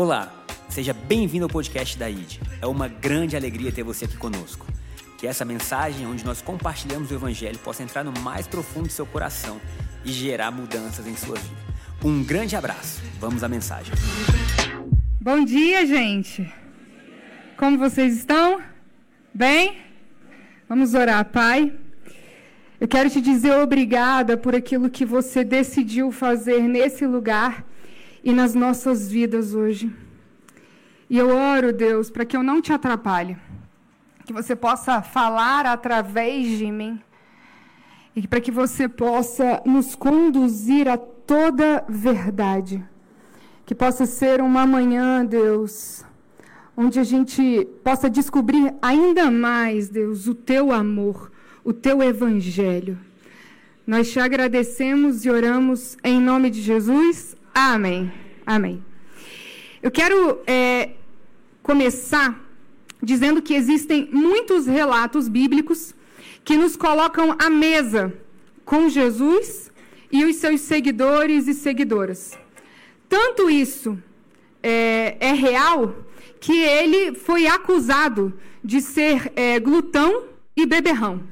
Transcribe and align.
Olá, 0.00 0.32
seja 0.68 0.92
bem-vindo 0.92 1.46
ao 1.46 1.50
podcast 1.50 1.98
da 1.98 2.08
ID. 2.08 2.38
É 2.62 2.66
uma 2.68 2.86
grande 2.86 3.34
alegria 3.34 3.72
ter 3.72 3.82
você 3.82 4.04
aqui 4.04 4.16
conosco. 4.16 4.64
Que 5.18 5.26
essa 5.26 5.44
mensagem, 5.44 6.06
onde 6.06 6.24
nós 6.24 6.40
compartilhamos 6.40 7.10
o 7.10 7.14
Evangelho, 7.14 7.58
possa 7.58 7.82
entrar 7.82 8.04
no 8.04 8.12
mais 8.20 8.46
profundo 8.46 8.86
do 8.86 8.92
seu 8.92 9.04
coração 9.04 9.60
e 10.04 10.12
gerar 10.12 10.52
mudanças 10.52 11.04
em 11.04 11.16
sua 11.16 11.34
vida. 11.34 11.56
Um 12.04 12.22
grande 12.22 12.54
abraço. 12.54 13.02
Vamos 13.18 13.42
à 13.42 13.48
mensagem. 13.48 13.92
Bom 15.20 15.44
dia, 15.44 15.84
gente. 15.84 16.48
Como 17.56 17.76
vocês 17.76 18.16
estão? 18.16 18.62
Bem? 19.34 19.78
Vamos 20.68 20.94
orar, 20.94 21.24
Pai. 21.24 21.72
Eu 22.80 22.86
quero 22.86 23.10
te 23.10 23.20
dizer 23.20 23.52
obrigada 23.54 24.36
por 24.36 24.54
aquilo 24.54 24.90
que 24.90 25.04
você 25.04 25.42
decidiu 25.42 26.12
fazer 26.12 26.60
nesse 26.60 27.04
lugar 27.04 27.64
e 28.22 28.32
nas 28.32 28.54
nossas 28.54 29.10
vidas 29.10 29.54
hoje. 29.54 29.94
E 31.10 31.16
eu 31.16 31.28
oro, 31.28 31.72
Deus, 31.72 32.10
para 32.10 32.24
que 32.24 32.36
eu 32.36 32.42
não 32.42 32.60
te 32.60 32.72
atrapalhe, 32.72 33.36
que 34.26 34.32
você 34.32 34.54
possa 34.54 35.00
falar 35.00 35.64
através 35.64 36.58
de 36.58 36.70
mim 36.70 37.00
e 38.14 38.26
para 38.26 38.40
que 38.40 38.50
você 38.50 38.88
possa 38.88 39.62
nos 39.64 39.94
conduzir 39.94 40.88
a 40.88 40.98
toda 40.98 41.84
verdade. 41.88 42.84
Que 43.64 43.74
possa 43.74 44.06
ser 44.06 44.40
uma 44.40 44.66
manhã, 44.66 45.24
Deus, 45.24 46.04
onde 46.76 46.98
a 46.98 47.04
gente 47.04 47.66
possa 47.84 48.10
descobrir 48.10 48.74
ainda 48.82 49.30
mais, 49.30 49.88
Deus, 49.88 50.26
o 50.26 50.34
teu 50.34 50.72
amor, 50.72 51.30
o 51.62 51.72
teu 51.72 52.02
evangelho. 52.02 52.98
Nós 53.86 54.10
te 54.10 54.20
agradecemos 54.20 55.24
e 55.24 55.30
oramos 55.30 55.96
em 56.04 56.20
nome 56.20 56.50
de 56.50 56.60
Jesus. 56.60 57.37
Amém. 57.60 58.12
Amém. 58.46 58.84
Eu 59.82 59.90
quero 59.90 60.40
é, 60.46 60.90
começar 61.60 62.40
dizendo 63.02 63.42
que 63.42 63.52
existem 63.52 64.08
muitos 64.12 64.66
relatos 64.66 65.26
bíblicos 65.26 65.92
que 66.44 66.56
nos 66.56 66.76
colocam 66.76 67.34
à 67.36 67.50
mesa 67.50 68.14
com 68.64 68.88
Jesus 68.88 69.72
e 70.12 70.24
os 70.24 70.36
seus 70.36 70.60
seguidores 70.60 71.48
e 71.48 71.52
seguidoras. 71.52 72.38
Tanto 73.08 73.50
isso 73.50 74.00
é, 74.62 75.16
é 75.18 75.32
real 75.32 75.96
que 76.40 76.60
ele 76.62 77.16
foi 77.16 77.48
acusado 77.48 78.38
de 78.62 78.80
ser 78.80 79.32
é, 79.34 79.58
glutão 79.58 80.26
e 80.56 80.64
beberrão. 80.64 81.24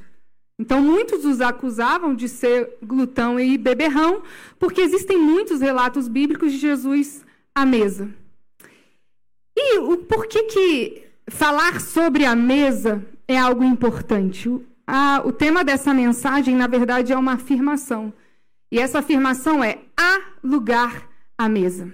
Então, 0.59 0.81
muitos 0.81 1.25
os 1.25 1.41
acusavam 1.41 2.15
de 2.15 2.29
ser 2.29 2.79
glutão 2.83 3.39
e 3.39 3.59
beberrão, 3.59 4.23
porque 4.59 4.81
existem 4.81 5.19
muitos 5.19 5.61
relatos 5.61 6.09
bíblicos 6.09 6.53
de 6.53 6.59
Jesus 6.59 7.25
à 7.55 7.67
mesa. 7.67 8.09
E 9.55 9.79
o 9.79 9.99
porquê 9.99 10.45
que 10.45 11.07
falar 11.29 11.81
sobre 11.81 12.25
a 12.25 12.35
mesa 12.35 13.05
é 13.27 13.39
algo 13.39 13.65
importante? 13.65 14.49
O, 14.49 14.65
a, 14.87 15.23
o 15.25 15.33
tema 15.33 15.65
dessa 15.65 15.93
mensagem, 15.93 16.55
na 16.55 16.67
verdade, 16.67 17.13
é 17.13 17.17
uma 17.17 17.33
afirmação. 17.33 18.13
E 18.71 18.79
essa 18.79 18.99
afirmação 18.99 19.65
é: 19.65 19.79
há 19.97 20.21
lugar 20.43 21.09
à 21.37 21.49
mesa. 21.49 21.93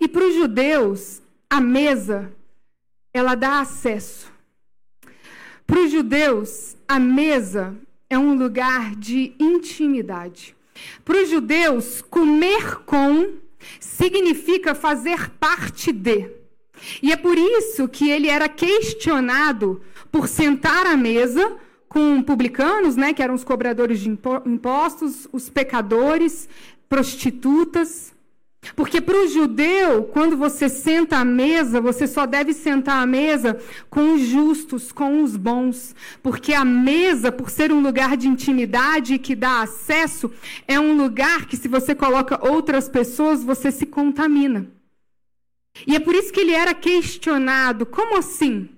E 0.00 0.08
para 0.08 0.26
os 0.26 0.34
judeus, 0.34 1.22
a 1.48 1.60
mesa, 1.60 2.32
ela 3.12 3.34
dá 3.34 3.60
acesso. 3.60 4.31
Para 5.72 5.84
os 5.84 5.90
judeus, 5.90 6.76
a 6.86 6.98
mesa 6.98 7.74
é 8.10 8.18
um 8.18 8.36
lugar 8.36 8.94
de 8.94 9.32
intimidade. 9.40 10.54
Para 11.02 11.22
os 11.22 11.30
judeus, 11.30 12.02
comer 12.02 12.80
com 12.84 13.36
significa 13.80 14.74
fazer 14.74 15.30
parte 15.30 15.90
de. 15.90 16.30
E 17.02 17.10
é 17.10 17.16
por 17.16 17.38
isso 17.38 17.88
que 17.88 18.10
ele 18.10 18.28
era 18.28 18.50
questionado 18.50 19.80
por 20.10 20.28
sentar 20.28 20.86
à 20.86 20.94
mesa 20.94 21.56
com 21.88 22.22
publicanos, 22.22 22.94
né, 22.94 23.14
que 23.14 23.22
eram 23.22 23.32
os 23.32 23.42
cobradores 23.42 24.00
de 24.00 24.10
impostos, 24.10 25.26
os 25.32 25.48
pecadores, 25.48 26.50
prostitutas. 26.86 28.12
Porque 28.76 29.00
para 29.00 29.16
o 29.16 29.26
judeu, 29.26 30.04
quando 30.04 30.36
você 30.36 30.68
senta 30.68 31.16
à 31.16 31.24
mesa, 31.24 31.80
você 31.80 32.06
só 32.06 32.26
deve 32.26 32.52
sentar 32.52 33.02
à 33.02 33.06
mesa 33.06 33.58
com 33.90 34.14
os 34.14 34.22
justos, 34.22 34.92
com 34.92 35.22
os 35.22 35.36
bons. 35.36 35.96
Porque 36.22 36.54
a 36.54 36.64
mesa, 36.64 37.32
por 37.32 37.50
ser 37.50 37.72
um 37.72 37.82
lugar 37.82 38.16
de 38.16 38.28
intimidade 38.28 39.18
que 39.18 39.34
dá 39.34 39.62
acesso, 39.62 40.30
é 40.68 40.78
um 40.78 40.96
lugar 40.96 41.46
que, 41.46 41.56
se 41.56 41.66
você 41.66 41.92
coloca 41.94 42.38
outras 42.48 42.88
pessoas, 42.88 43.42
você 43.42 43.72
se 43.72 43.84
contamina. 43.84 44.68
E 45.86 45.96
é 45.96 46.00
por 46.00 46.14
isso 46.14 46.32
que 46.32 46.40
ele 46.40 46.52
era 46.52 46.72
questionado: 46.72 47.84
como 47.84 48.16
assim 48.16 48.68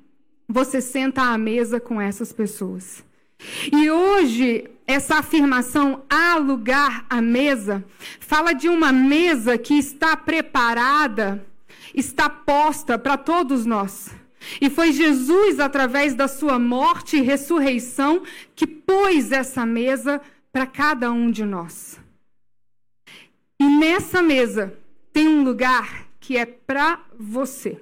você 0.48 0.80
senta 0.80 1.22
à 1.22 1.36
mesa 1.36 1.78
com 1.78 2.00
essas 2.00 2.32
pessoas? 2.32 3.04
E 3.70 3.90
hoje, 3.90 4.64
essa 4.86 5.16
afirmação 5.16 6.02
há 6.10 6.36
lugar 6.36 7.06
à 7.08 7.20
mesa 7.20 7.84
fala 8.20 8.52
de 8.52 8.68
uma 8.68 8.92
mesa 8.92 9.56
que 9.56 9.74
está 9.74 10.16
preparada, 10.16 11.44
está 11.94 12.28
posta 12.28 12.98
para 12.98 13.16
todos 13.16 13.64
nós. 13.64 14.14
E 14.60 14.68
foi 14.68 14.92
Jesus, 14.92 15.58
através 15.58 16.14
da 16.14 16.28
sua 16.28 16.58
morte 16.58 17.16
e 17.16 17.22
ressurreição, 17.22 18.22
que 18.54 18.66
pôs 18.66 19.32
essa 19.32 19.64
mesa 19.64 20.20
para 20.52 20.66
cada 20.66 21.10
um 21.10 21.30
de 21.30 21.44
nós. 21.44 21.98
E 23.58 23.64
nessa 23.64 24.20
mesa 24.22 24.76
tem 25.12 25.28
um 25.28 25.44
lugar 25.44 26.06
que 26.20 26.36
é 26.36 26.44
para 26.44 27.00
você. 27.18 27.80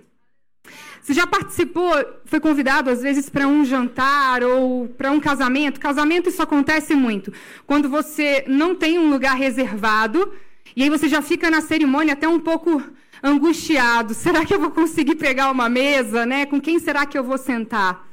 Você 1.02 1.14
já 1.14 1.26
participou, 1.26 1.92
foi 2.24 2.38
convidado 2.38 2.88
às 2.88 3.02
vezes 3.02 3.28
para 3.28 3.48
um 3.48 3.64
jantar 3.64 4.44
ou 4.44 4.88
para 4.88 5.10
um 5.10 5.18
casamento? 5.18 5.80
Casamento 5.80 6.28
isso 6.28 6.40
acontece 6.40 6.94
muito. 6.94 7.32
Quando 7.66 7.88
você 7.88 8.44
não 8.46 8.72
tem 8.72 9.00
um 9.00 9.10
lugar 9.10 9.36
reservado 9.36 10.32
e 10.76 10.84
aí 10.84 10.88
você 10.88 11.08
já 11.08 11.20
fica 11.20 11.50
na 11.50 11.60
cerimônia 11.60 12.12
até 12.12 12.28
um 12.28 12.38
pouco 12.38 12.80
angustiado. 13.20 14.14
Será 14.14 14.44
que 14.44 14.54
eu 14.54 14.60
vou 14.60 14.70
conseguir 14.70 15.16
pegar 15.16 15.50
uma 15.50 15.68
mesa, 15.68 16.24
né? 16.24 16.46
Com 16.46 16.60
quem 16.60 16.78
será 16.78 17.04
que 17.04 17.18
eu 17.18 17.24
vou 17.24 17.36
sentar? 17.36 18.08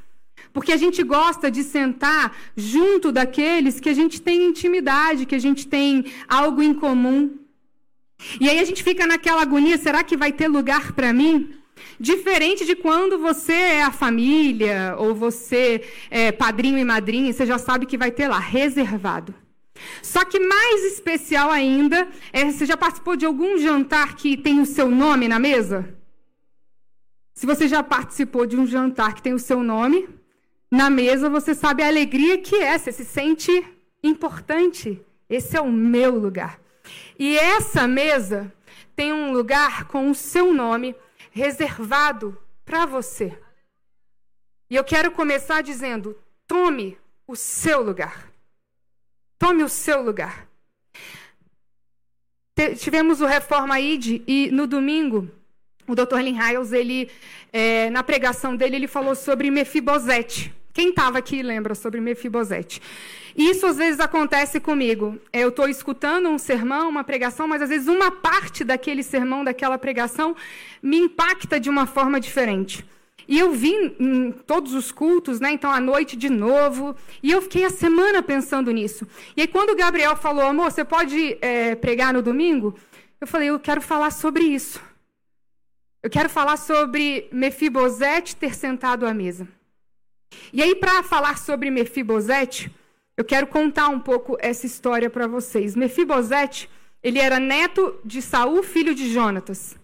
Porque 0.52 0.72
a 0.72 0.78
gente 0.78 1.04
gosta 1.04 1.52
de 1.52 1.64
sentar 1.64 2.36
junto 2.58 3.12
daqueles 3.12 3.80
que 3.80 3.90
a 3.90 3.94
gente 3.94 4.20
tem 4.20 4.48
intimidade, 4.48 5.28
que 5.28 5.36
a 5.36 5.40
gente 5.40 5.68
tem 5.68 6.06
algo 6.28 6.60
em 6.64 6.74
comum. 6.74 7.38
E 8.40 8.50
aí 8.50 8.58
a 8.60 8.66
gente 8.66 8.84
fica 8.84 9.06
naquela 9.06 9.44
agonia: 9.44 9.78
será 9.78 10.04
que 10.04 10.18
vai 10.18 10.32
ter 10.32 10.48
lugar 10.48 10.94
para 10.94 11.14
mim? 11.14 11.59
Diferente 12.00 12.66
de 12.66 12.76
quando 12.76 13.18
você 13.18 13.54
é 13.54 13.84
a 13.84 13.92
família, 13.92 14.96
ou 14.98 15.14
você 15.14 15.82
é 16.10 16.32
padrinho 16.32 16.78
e 16.78 16.84
madrinha, 16.84 17.32
você 17.32 17.46
já 17.46 17.58
sabe 17.58 17.86
que 17.86 17.98
vai 17.98 18.12
ter 18.12 18.28
lá, 18.28 18.40
reservado. 18.40 19.34
Só 20.02 20.26
que 20.26 20.40
mais 20.40 20.84
especial 20.94 21.50
ainda, 21.50 22.08
é, 22.34 22.46
você 22.46 22.66
já 22.66 22.78
participou 22.78 23.16
de 23.16 23.26
algum 23.26 23.58
jantar 23.58 24.16
que 24.16 24.38
tem 24.38 24.60
o 24.60 24.66
seu 24.66 24.90
nome 24.90 25.28
na 25.28 25.40
mesa? 25.40 25.96
Se 27.34 27.46
você 27.46 27.68
já 27.68 27.82
participou 27.82 28.46
de 28.46 28.58
um 28.58 28.68
jantar 28.68 29.14
que 29.14 29.22
tem 29.22 29.34
o 29.34 29.40
seu 29.40 29.64
nome 29.64 30.10
na 30.72 30.90
mesa, 30.90 31.30
você 31.30 31.56
sabe 31.56 31.82
a 31.82 31.88
alegria 31.88 32.38
que 32.38 32.56
é, 32.56 32.78
você 32.78 32.92
se 32.92 33.06
sente 33.06 33.64
importante. 34.04 35.02
Esse 35.30 35.56
é 35.56 35.62
o 35.62 35.72
meu 35.72 36.18
lugar. 36.18 36.60
E 37.18 37.38
essa 37.38 37.88
mesa 37.88 38.52
tem 38.96 39.14
um 39.14 39.32
lugar 39.32 39.86
com 39.86 40.10
o 40.10 40.16
seu 40.16 40.54
nome 40.54 40.96
reservado 41.32 42.38
para 42.66 42.86
você. 42.86 43.38
E 44.70 44.76
eu 44.76 44.84
quero 44.84 45.12
começar 45.12 45.62
dizendo: 45.62 46.18
tome 46.48 46.98
o 47.28 47.36
seu 47.36 47.82
lugar. 47.82 48.32
Tome 49.38 49.64
o 49.64 49.70
seu 49.70 50.02
lugar. 50.02 50.48
Tivemos 52.78 53.22
o 53.22 53.26
Reforma 53.26 53.80
ID 53.80 54.22
e 54.28 54.52
no 54.52 54.68
domingo 54.68 55.32
o 55.88 55.96
Dr. 55.96 56.20
Lynn 56.20 56.38
Hiles, 56.38 56.72
ele, 56.72 57.10
é, 57.52 57.90
na 57.90 58.04
pregação 58.04 58.56
dele, 58.56 58.76
ele 58.76 58.88
falou 58.88 59.16
sobre 59.16 59.50
Mefibosete. 59.50 60.54
Quem 60.80 60.92
estava 60.92 61.18
aqui 61.18 61.44
lembra 61.44 61.76
sobre 61.76 62.00
Mefibosete? 62.00 62.82
Isso 63.36 63.66
às 63.68 63.76
vezes 63.76 64.00
acontece 64.00 64.62
comigo. 64.62 65.20
Eu 65.34 65.50
estou 65.50 65.68
escutando 65.68 66.30
um 66.30 66.38
sermão, 66.38 66.88
uma 66.88 67.04
pregação, 67.04 67.50
mas 67.50 67.62
às 67.62 67.68
vezes 67.68 67.90
uma 67.90 68.10
parte 68.10 68.64
daquele 68.64 69.04
sermão, 69.04 69.44
daquela 69.44 69.78
pregação, 69.78 70.38
me 70.82 70.98
impacta 70.98 71.60
de 71.60 71.70
uma 71.70 71.86
forma 71.86 72.18
diferente. 72.18 72.86
E 73.28 73.38
eu 73.38 73.52
vim 73.52 73.94
em 74.00 74.32
todos 74.32 74.74
os 74.74 74.90
cultos, 74.90 75.42
né? 75.42 75.52
Então, 75.52 75.70
à 75.70 75.82
noite 75.82 76.16
de 76.16 76.30
novo. 76.30 76.96
E 77.22 77.30
eu 77.30 77.42
fiquei 77.42 77.66
a 77.66 77.70
semana 77.70 78.24
pensando 78.24 78.72
nisso. 78.72 79.06
E 79.36 79.42
aí, 79.42 79.48
quando 79.50 79.72
o 79.72 79.76
Gabriel 79.76 80.16
falou, 80.16 80.46
amor, 80.46 80.72
você 80.72 80.86
pode 80.86 81.38
é, 81.42 81.76
pregar 81.76 82.14
no 82.14 82.22
domingo? 82.22 82.74
Eu 83.20 83.28
falei, 83.28 83.50
eu 83.50 83.60
quero 83.60 83.82
falar 83.82 84.12
sobre 84.12 84.46
isso. 84.46 84.80
Eu 86.02 86.10
quero 86.10 86.30
falar 86.30 86.56
sobre 86.56 87.28
Mefibosete 87.34 88.34
ter 88.34 88.56
sentado 88.56 89.06
à 89.06 89.14
mesa. 89.14 89.46
E 90.52 90.62
aí, 90.62 90.76
para 90.76 91.04
falar 91.04 91.38
sobre 91.38 91.70
Mefibosete, 91.70 92.72
eu 93.18 93.26
quero 93.26 93.48
contar 93.48 93.90
um 93.90 94.00
pouco 94.00 94.38
essa 94.40 94.66
história 94.66 95.10
para 95.10 95.28
vocês. 95.28 95.76
Mefibosete, 95.76 96.70
ele 97.04 97.20
era 97.20 97.40
neto 97.40 98.00
de 98.04 98.22
Saul, 98.22 98.64
filho 98.64 98.96
de 98.96 99.12
Jonatas. 99.12 99.76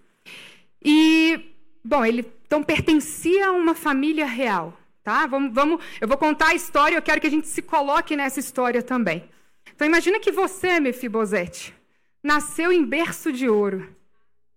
E, 0.84 1.54
bom, 1.84 2.06
ele 2.06 2.26
então 2.46 2.64
pertencia 2.64 3.48
a 3.48 3.52
uma 3.52 3.76
família 3.76 4.26
real. 4.26 4.78
Tá? 5.04 5.28
Vamos, 5.28 5.54
vamos, 5.54 5.84
eu 6.02 6.08
vou 6.08 6.18
contar 6.18 6.50
a 6.50 6.56
história, 6.56 6.96
eu 6.96 7.02
quero 7.02 7.22
que 7.22 7.28
a 7.28 7.30
gente 7.30 7.48
se 7.48 7.62
coloque 7.62 8.16
nessa 8.16 8.40
história 8.40 8.82
também. 8.82 9.30
Então 9.76 9.86
imagina 9.86 10.20
que 10.20 10.32
você, 10.32 10.80
Mefibosete, 10.80 11.76
nasceu 12.24 12.72
em 12.72 12.84
berço 12.84 13.32
de 13.32 13.48
ouro, 13.48 13.94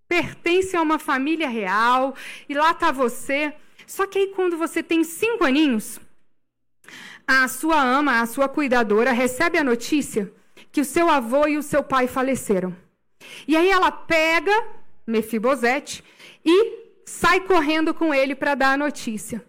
pertence 0.08 0.74
a 0.74 0.80
uma 0.80 0.98
família 0.98 1.48
real, 1.48 2.14
e 2.48 2.54
lá 2.54 2.70
está 2.70 2.90
você. 2.90 3.52
Só 3.88 4.06
que 4.06 4.18
aí 4.18 4.26
quando 4.28 4.56
você 4.58 4.82
tem 4.82 5.02
cinco 5.02 5.44
aninhos, 5.44 5.98
a 7.26 7.48
sua 7.48 7.82
ama, 7.82 8.20
a 8.20 8.26
sua 8.26 8.46
cuidadora, 8.46 9.12
recebe 9.12 9.56
a 9.56 9.64
notícia 9.64 10.30
que 10.70 10.82
o 10.82 10.84
seu 10.84 11.08
avô 11.08 11.48
e 11.48 11.56
o 11.56 11.62
seu 11.62 11.82
pai 11.82 12.06
faleceram. 12.06 12.76
E 13.46 13.56
aí 13.56 13.70
ela 13.70 13.90
pega 13.90 14.52
Mefibosete 15.06 16.04
e 16.44 17.02
sai 17.06 17.40
correndo 17.40 17.94
com 17.94 18.12
ele 18.12 18.34
para 18.34 18.54
dar 18.54 18.72
a 18.72 18.76
notícia. 18.76 19.42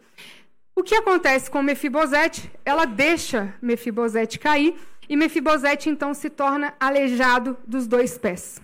O 0.74 0.84
que 0.84 0.96
acontece 0.96 1.52
com 1.52 1.62
Mefibosete? 1.62 2.50
Ela 2.64 2.86
deixa 2.86 3.54
Mefibosete 3.62 4.40
cair 4.40 4.74
e 5.10 5.18
Mefibosete 5.18 5.90
então 5.90 6.14
se 6.14 6.30
torna 6.30 6.74
aleijado 6.80 7.58
dos 7.68 7.88
dois 7.88 8.18
pés. 8.18 8.62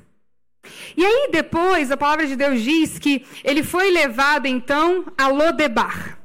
E 0.96 1.06
aí 1.06 1.30
depois 1.32 1.92
a 1.92 1.98
palavra 1.98 2.28
de 2.28 2.36
Deus 2.36 2.62
diz 2.62 3.00
que 3.00 3.26
ele 3.44 3.64
foi 3.64 3.92
levado 3.92 4.46
então 4.46 5.06
a 5.18 5.28
Lodebar. 5.28 6.20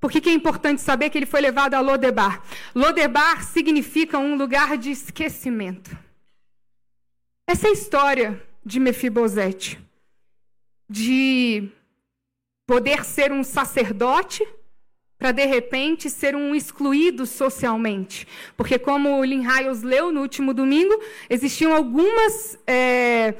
Por 0.00 0.10
que, 0.10 0.20
que 0.20 0.30
é 0.30 0.32
importante 0.32 0.80
saber 0.80 1.10
que 1.10 1.18
ele 1.18 1.26
foi 1.26 1.40
levado 1.40 1.74
a 1.74 1.80
Lodebar? 1.80 2.42
Lodebar 2.74 3.42
significa 3.44 4.18
um 4.18 4.36
lugar 4.36 4.78
de 4.78 4.90
esquecimento. 4.90 5.96
Essa 7.46 7.66
é 7.66 7.70
a 7.70 7.72
história 7.72 8.42
de 8.64 8.78
Mefibosete. 8.78 9.78
De 10.88 11.68
poder 12.66 13.04
ser 13.04 13.32
um 13.32 13.42
sacerdote 13.42 14.46
para 15.18 15.32
de 15.32 15.44
repente 15.44 16.08
ser 16.08 16.36
um 16.36 16.54
excluído 16.54 17.26
socialmente. 17.26 18.26
Porque, 18.56 18.78
como 18.78 19.18
o 19.18 19.24
Hiles 19.24 19.82
leu 19.82 20.12
no 20.12 20.20
último 20.20 20.54
domingo, 20.54 21.02
existiam 21.28 21.74
algumas 21.74 22.56
é, 22.66 23.34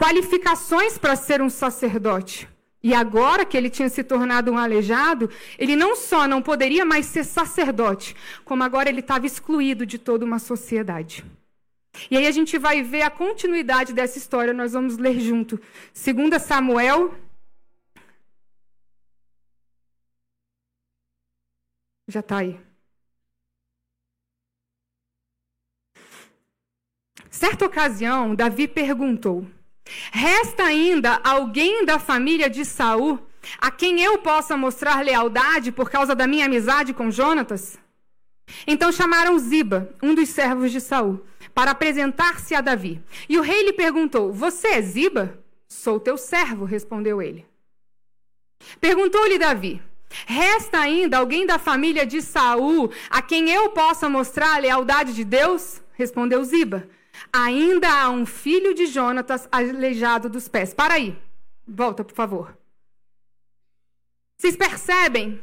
qualificações 0.00 0.96
para 0.96 1.14
ser 1.14 1.42
um 1.42 1.50
sacerdote. 1.50 2.48
E 2.82 2.94
agora 2.94 3.44
que 3.44 3.54
ele 3.54 3.68
tinha 3.68 3.90
se 3.90 4.02
tornado 4.02 4.50
um 4.50 4.56
aleijado, 4.56 5.28
ele 5.58 5.76
não 5.76 5.94
só 5.94 6.26
não 6.26 6.40
poderia 6.40 6.86
mais 6.86 7.04
ser 7.04 7.24
sacerdote, 7.24 8.16
como 8.42 8.62
agora 8.64 8.88
ele 8.88 9.00
estava 9.00 9.26
excluído 9.26 9.84
de 9.84 9.98
toda 9.98 10.24
uma 10.24 10.38
sociedade. 10.38 11.22
E 12.10 12.16
aí 12.16 12.26
a 12.26 12.30
gente 12.30 12.56
vai 12.56 12.82
ver 12.82 13.02
a 13.02 13.10
continuidade 13.10 13.92
dessa 13.92 14.16
história, 14.16 14.54
nós 14.54 14.72
vamos 14.72 14.96
ler 14.96 15.20
junto. 15.20 15.60
2 15.92 16.42
Samuel 16.42 17.14
Já 22.08 22.20
está 22.20 22.38
aí. 22.38 22.58
Certa 27.30 27.64
ocasião, 27.66 28.34
Davi 28.34 28.66
perguntou: 28.66 29.46
Resta 30.12 30.64
ainda 30.64 31.20
alguém 31.24 31.84
da 31.84 31.98
família 31.98 32.48
de 32.48 32.64
Saul 32.64 33.18
a 33.58 33.70
quem 33.70 34.02
eu 34.02 34.18
possa 34.18 34.56
mostrar 34.56 35.04
lealdade 35.04 35.72
por 35.72 35.90
causa 35.90 36.14
da 36.14 36.26
minha 36.26 36.46
amizade 36.46 36.92
com 36.92 37.10
Jonatas? 37.10 37.78
Então 38.66 38.92
chamaram 38.92 39.38
Ziba, 39.38 39.94
um 40.02 40.14
dos 40.14 40.28
servos 40.28 40.72
de 40.72 40.80
Saul, 40.80 41.24
para 41.54 41.70
apresentar-se 41.70 42.54
a 42.54 42.60
Davi. 42.60 43.02
E 43.28 43.38
o 43.38 43.42
rei 43.42 43.64
lhe 43.64 43.72
perguntou: 43.72 44.32
Você 44.32 44.68
é 44.68 44.82
Ziba? 44.82 45.38
Sou 45.68 46.00
teu 46.00 46.16
servo, 46.16 46.64
respondeu 46.64 47.22
ele. 47.22 47.46
Perguntou-lhe 48.80 49.38
Davi: 49.38 49.80
Resta 50.26 50.80
ainda 50.80 51.18
alguém 51.18 51.46
da 51.46 51.58
família 51.58 52.04
de 52.04 52.20
Saul 52.20 52.90
a 53.08 53.22
quem 53.22 53.50
eu 53.50 53.70
possa 53.70 54.08
mostrar 54.08 54.56
a 54.56 54.58
lealdade 54.58 55.14
de 55.14 55.24
Deus? 55.24 55.80
Respondeu 55.94 56.42
Ziba. 56.44 56.88
Ainda 57.32 57.88
há 57.88 58.10
um 58.10 58.26
filho 58.26 58.74
de 58.74 58.86
Jonatas 58.86 59.48
aleijado 59.50 60.28
dos 60.28 60.48
pés. 60.48 60.74
Para 60.74 60.94
aí. 60.94 61.16
Volta, 61.66 62.04
por 62.04 62.14
favor. 62.14 62.56
Vocês 64.36 64.56
percebem 64.56 65.42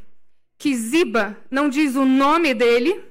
que 0.58 0.76
Ziba 0.76 1.38
não 1.52 1.70
diz 1.70 1.96
o 1.96 2.06
nome 2.06 2.54
dele? 2.54 3.04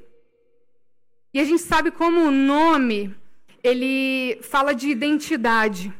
E 1.32 1.40
a 1.40 1.44
gente 1.44 1.62
sabe 1.62 1.90
como 1.90 2.20
o 2.20 2.30
nome 2.30 3.14
ele 3.62 4.38
fala 4.42 4.74
de 4.74 4.88
identidade. 4.88 5.92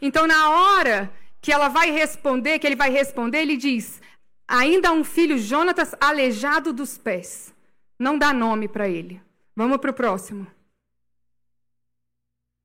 Então, 0.00 0.26
na 0.26 0.50
hora 0.50 1.12
que 1.40 1.52
ela 1.52 1.68
vai 1.68 1.90
responder, 1.90 2.58
que 2.58 2.66
ele 2.66 2.76
vai 2.76 2.90
responder, 2.90 3.38
ele 3.38 3.56
diz: 3.56 4.00
Ainda 4.46 4.88
há 4.88 4.92
um 4.92 5.04
filho, 5.04 5.38
Jonatas, 5.38 5.94
aleijado 6.00 6.72
dos 6.72 6.98
pés. 6.98 7.54
Não 7.98 8.18
dá 8.18 8.32
nome 8.32 8.68
para 8.68 8.88
ele. 8.88 9.20
Vamos 9.54 9.78
para 9.78 9.90
o 9.90 9.94
próximo. 9.94 10.46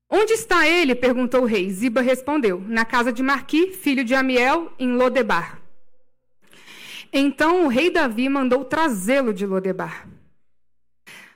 Onde 0.10 0.34
está 0.34 0.68
ele? 0.68 0.94
perguntou 0.96 1.42
o 1.42 1.46
rei. 1.46 1.70
Ziba 1.70 2.02
respondeu: 2.02 2.64
Na 2.68 2.86
casa 2.86 3.12
de 3.12 3.24
Marqui, 3.24 3.72
filho 3.72 4.04
de 4.04 4.14
Amiel, 4.14 4.72
em 4.78 4.92
Lodebar. 4.94 5.60
Então 7.12 7.66
o 7.66 7.68
rei 7.68 7.90
Davi 7.90 8.28
mandou 8.28 8.66
trazê-lo 8.66 9.34
de 9.34 9.46
Lodebar. 9.46 10.08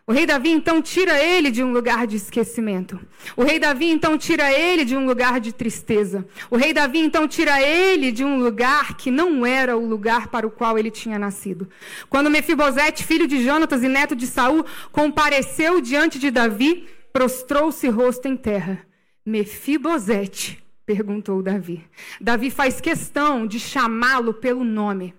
O 0.06 0.12
rei 0.12 0.26
Davi 0.26 0.50
então 0.50 0.82
tira 0.82 1.24
ele 1.24 1.52
de 1.52 1.64
um 1.64 1.72
lugar 1.72 2.08
de 2.08 2.16
esquecimento. 2.16 3.00
O 3.38 3.44
rei 3.44 3.60
Davi 3.60 3.86
então 3.86 4.18
tira 4.18 4.52
ele 4.52 4.84
de 4.84 4.98
um 4.98 5.06
lugar 5.06 5.40
de 5.40 5.54
tristeza. 5.54 6.26
O 6.50 6.58
rei 6.58 6.74
Davi 6.74 6.98
então 6.98 7.28
tira 7.28 7.62
ele 7.62 8.12
de 8.12 8.26
um 8.26 8.40
lugar 8.40 8.98
que 8.98 9.12
não 9.12 9.46
era 9.46 9.78
o 9.78 9.86
lugar 9.86 10.30
para 10.30 10.48
o 10.48 10.50
qual 10.50 10.80
ele 10.80 10.90
tinha 10.90 11.20
nascido. 11.20 11.70
Quando 12.10 12.28
Mefibosete, 12.28 13.04
filho 13.04 13.28
de 13.28 13.44
Jonatas 13.44 13.84
e 13.84 13.88
neto 13.88 14.16
de 14.16 14.26
Saul, 14.26 14.66
compareceu 14.92 15.80
diante 15.80 16.18
de 16.18 16.32
Davi, 16.32 16.88
prostrou-se 17.12 17.88
rosto 17.90 18.28
em 18.28 18.36
terra. 18.36 18.86
Mefibosete, 19.26 20.64
perguntou 20.86 21.42
Davi. 21.42 21.86
Davi 22.20 22.50
faz 22.50 22.82
questão 22.82 23.46
de 23.46 23.60
chamá-lo 23.60 24.34
pelo 24.34 24.64
nome. 24.64 25.14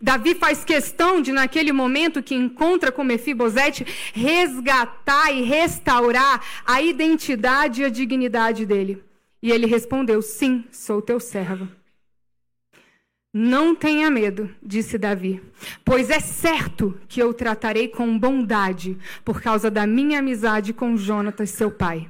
Davi 0.00 0.34
faz 0.34 0.64
questão 0.64 1.20
de, 1.20 1.32
naquele 1.32 1.72
momento 1.72 2.22
que 2.22 2.34
encontra 2.34 2.92
com 2.92 3.02
Mefibosete, 3.02 3.84
resgatar 4.14 5.32
e 5.32 5.42
restaurar 5.42 6.40
a 6.64 6.80
identidade 6.80 7.82
e 7.82 7.84
a 7.84 7.88
dignidade 7.88 8.64
dele. 8.64 9.02
E 9.42 9.50
ele 9.50 9.66
respondeu: 9.66 10.22
Sim, 10.22 10.64
sou 10.70 11.02
teu 11.02 11.18
servo. 11.18 11.68
Não 13.32 13.74
tenha 13.74 14.10
medo, 14.10 14.48
disse 14.62 14.96
Davi, 14.96 15.42
pois 15.84 16.08
é 16.08 16.20
certo 16.20 16.98
que 17.06 17.20
eu 17.20 17.34
tratarei 17.34 17.88
com 17.88 18.18
bondade 18.18 18.96
por 19.24 19.42
causa 19.42 19.70
da 19.70 19.86
minha 19.86 20.20
amizade 20.20 20.72
com 20.72 20.96
Jonatas, 20.96 21.50
seu 21.50 21.70
pai. 21.70 22.08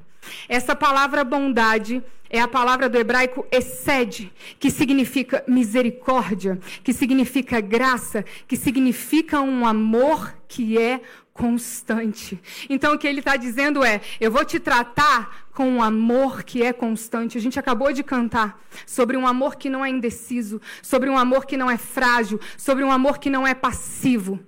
Essa 0.49 0.77
palavra 0.77 1.25
bondade 1.25 2.03
é 2.29 2.41
a 2.41 2.49
palavra 2.49 2.89
do 2.89 2.99
hebraico 2.99 3.47
excede, 3.51 4.33
que 4.59 4.71
significa 4.71 5.45
misericórdia, 5.47 6.59
que 6.83 6.93
significa 6.93 7.61
graça, 7.61 8.25
que 8.47 8.57
significa 8.57 9.41
um 9.41 9.67
amor 9.67 10.37
que 10.49 10.79
é 10.79 11.01
constante. 11.37 12.41
Então 12.69 12.95
o 12.95 12.99
que 12.99 13.07
ele 13.07 13.19
está 13.19 13.37
dizendo 13.37 13.85
é: 13.85 14.01
eu 14.19 14.31
vou 14.31 14.45
te 14.45 14.59
tratar 14.59 15.47
com 15.53 15.69
um 15.69 15.83
amor 15.83 16.43
que 16.43 16.63
é 16.63 16.73
constante. 16.73 17.37
A 17.37 17.41
gente 17.41 17.59
acabou 17.59 17.93
de 17.93 18.03
cantar 18.03 18.61
sobre 18.87 19.17
um 19.17 19.27
amor 19.27 19.57
que 19.57 19.69
não 19.69 19.85
é 19.85 19.91
indeciso, 19.91 20.61
sobre 20.83 21.11
um 21.11 21.19
amor 21.19 21.45
que 21.45 21.57
não 21.57 21.71
é 21.71 21.77
frágil, 21.77 22.41
sobre 22.57 22.83
um 22.83 22.91
amor 22.91 23.19
que 23.19 23.31
não 23.31 23.47
é 23.47 23.55
passivo. 23.55 24.41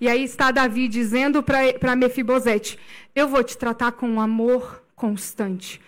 E 0.00 0.08
aí 0.08 0.22
está 0.24 0.50
Davi 0.50 0.88
dizendo 0.88 1.42
para 1.42 1.96
Mefibosete: 1.96 2.78
eu 3.14 3.28
vou 3.28 3.42
te 3.42 3.58
tratar 3.58 3.92
com 3.92 4.08
um 4.08 4.20
amor 4.20 4.84
constante. 4.94 5.80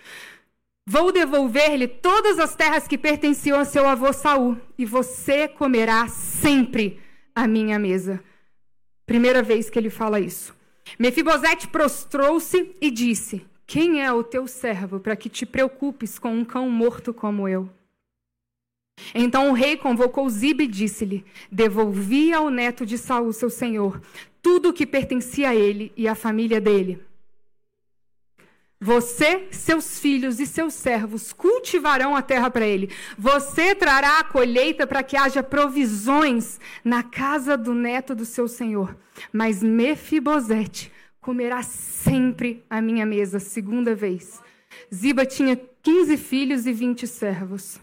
Vou 0.84 1.12
devolver-lhe 1.12 1.86
todas 1.86 2.38
as 2.38 2.56
terras 2.56 2.88
que 2.88 2.96
pertenciam 2.96 3.60
a 3.60 3.64
seu 3.64 3.86
avô 3.86 4.12
Saul, 4.12 4.56
e 4.76 4.86
você 4.86 5.46
comerá 5.46 6.08
sempre 6.08 6.98
a 7.34 7.46
minha 7.46 7.78
mesa. 7.78 8.22
Primeira 9.08 9.42
vez 9.42 9.70
que 9.70 9.78
ele 9.78 9.88
fala 9.88 10.20
isso. 10.20 10.54
Mefibosete 10.98 11.66
prostrou-se 11.66 12.76
e 12.78 12.90
disse: 12.90 13.42
Quem 13.66 14.02
é 14.02 14.12
o 14.12 14.22
teu 14.22 14.46
servo 14.46 15.00
para 15.00 15.16
que 15.16 15.30
te 15.30 15.46
preocupes 15.46 16.18
com 16.18 16.28
um 16.28 16.44
cão 16.44 16.68
morto 16.68 17.14
como 17.14 17.48
eu? 17.48 17.70
Então 19.14 19.48
o 19.48 19.54
rei 19.54 19.78
convocou 19.78 20.28
Zibe 20.28 20.64
e 20.64 20.68
disse-lhe: 20.68 21.24
Devolvi 21.50 22.34
ao 22.34 22.50
neto 22.50 22.84
de 22.84 22.98
Saul, 22.98 23.32
seu 23.32 23.48
senhor, 23.48 23.98
tudo 24.42 24.68
o 24.68 24.72
que 24.74 24.84
pertencia 24.84 25.48
a 25.48 25.54
ele 25.54 25.90
e 25.96 26.06
à 26.06 26.14
família 26.14 26.60
dele. 26.60 27.02
Você, 28.80 29.48
seus 29.50 29.98
filhos 29.98 30.38
e 30.38 30.46
seus 30.46 30.74
servos 30.74 31.32
cultivarão 31.32 32.14
a 32.14 32.22
terra 32.22 32.48
para 32.48 32.66
ele. 32.66 32.90
Você 33.18 33.74
trará 33.74 34.20
a 34.20 34.24
colheita 34.24 34.86
para 34.86 35.02
que 35.02 35.16
haja 35.16 35.42
provisões 35.42 36.60
na 36.84 37.02
casa 37.02 37.56
do 37.56 37.74
neto 37.74 38.14
do 38.14 38.24
seu 38.24 38.46
senhor. 38.46 38.96
Mas 39.32 39.62
Mefibosete 39.64 40.92
comerá 41.20 41.62
sempre 41.62 42.64
a 42.70 42.80
minha 42.80 43.04
mesa, 43.04 43.40
segunda 43.40 43.96
vez. 43.96 44.40
Ziba 44.94 45.26
tinha 45.26 45.60
15 45.82 46.16
filhos 46.16 46.66
e 46.66 46.72
20 46.72 47.06
servos. 47.06 47.80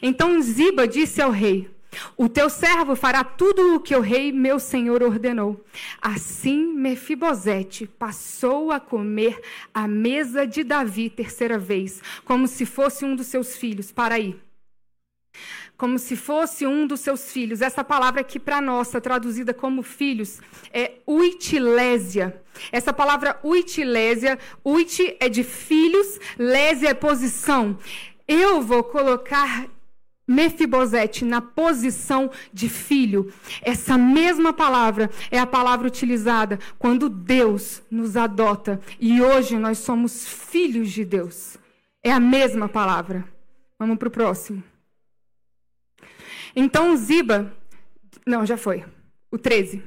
Então 0.00 0.40
Ziba 0.40 0.88
disse 0.88 1.20
ao 1.20 1.30
rei: 1.30 1.73
O 2.16 2.28
teu 2.28 2.48
servo 2.48 2.96
fará 2.96 3.24
tudo 3.24 3.74
o 3.74 3.80
que 3.80 3.94
o 3.94 4.00
rei 4.00 4.32
meu 4.32 4.58
senhor 4.58 5.02
ordenou. 5.02 5.64
Assim 6.00 6.66
Mefibosete 6.74 7.86
passou 7.86 8.70
a 8.70 8.80
comer 8.80 9.40
à 9.72 9.86
mesa 9.86 10.46
de 10.46 10.64
Davi 10.64 11.10
terceira 11.10 11.58
vez, 11.58 12.02
como 12.24 12.46
se 12.46 12.66
fosse 12.66 13.04
um 13.04 13.14
dos 13.14 13.26
seus 13.26 13.56
filhos. 13.56 13.92
Para 13.92 14.16
aí 14.16 14.38
como 15.76 15.98
se 15.98 16.16
fosse 16.16 16.66
um 16.66 16.86
dos 16.86 17.00
seus 17.00 17.32
filhos. 17.32 17.60
Essa 17.60 17.82
palavra 17.82 18.20
aqui 18.20 18.38
para 18.38 18.60
nós, 18.60 18.90
traduzida 18.90 19.52
como 19.52 19.82
filhos, 19.82 20.40
é 20.72 20.92
uitilésia. 21.06 22.40
Essa 22.70 22.92
palavra 22.92 23.38
uitilésia, 23.42 24.38
uiti 24.64 25.16
é 25.18 25.28
de 25.28 25.42
filhos, 25.42 26.18
lésia 26.38 26.90
é 26.90 26.94
posição. 26.94 27.76
Eu 28.26 28.62
vou 28.62 28.84
colocar 28.84 29.66
Mefibosete 30.26 31.24
na 31.24 31.40
posição 31.40 32.30
de 32.52 32.68
filho. 32.68 33.32
Essa 33.62 33.98
mesma 33.98 34.52
palavra 34.52 35.10
é 35.30 35.38
a 35.38 35.46
palavra 35.46 35.86
utilizada 35.86 36.58
quando 36.78 37.08
Deus 37.08 37.82
nos 37.90 38.16
adota 38.16 38.80
e 38.98 39.20
hoje 39.20 39.58
nós 39.58 39.78
somos 39.78 40.26
filhos 40.26 40.90
de 40.90 41.04
Deus. 41.04 41.58
É 42.02 42.10
a 42.10 42.20
mesma 42.20 42.68
palavra. 42.68 43.24
Vamos 43.78 43.98
para 43.98 44.08
o 44.08 44.10
próximo. 44.10 44.62
Então 46.54 46.96
Ziba. 46.96 47.54
Não, 48.26 48.46
já 48.46 48.56
foi. 48.56 48.84
O 49.30 49.36
13, 49.36 49.82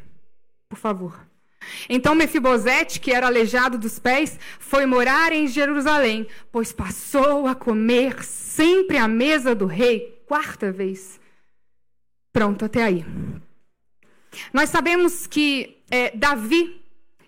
por 0.69 0.77
favor. 0.77 1.27
Então 1.89 2.15
Mefibosete, 2.15 2.99
que 2.99 3.11
era 3.11 3.27
aleijado 3.27 3.77
dos 3.77 3.99
pés, 3.99 4.39
foi 4.59 4.85
morar 4.85 5.31
em 5.31 5.47
Jerusalém, 5.47 6.27
pois 6.51 6.71
passou 6.71 7.47
a 7.47 7.55
comer 7.55 8.23
sempre 8.23 8.97
à 8.97 9.07
mesa 9.07 9.53
do 9.53 9.65
rei, 9.65 10.16
quarta 10.27 10.71
vez. 10.71 11.19
Pronto, 12.31 12.65
até 12.65 12.83
aí. 12.83 13.05
Nós 14.53 14.69
sabemos 14.69 15.25
que 15.25 15.77
é, 15.89 16.15
Davi, 16.15 16.79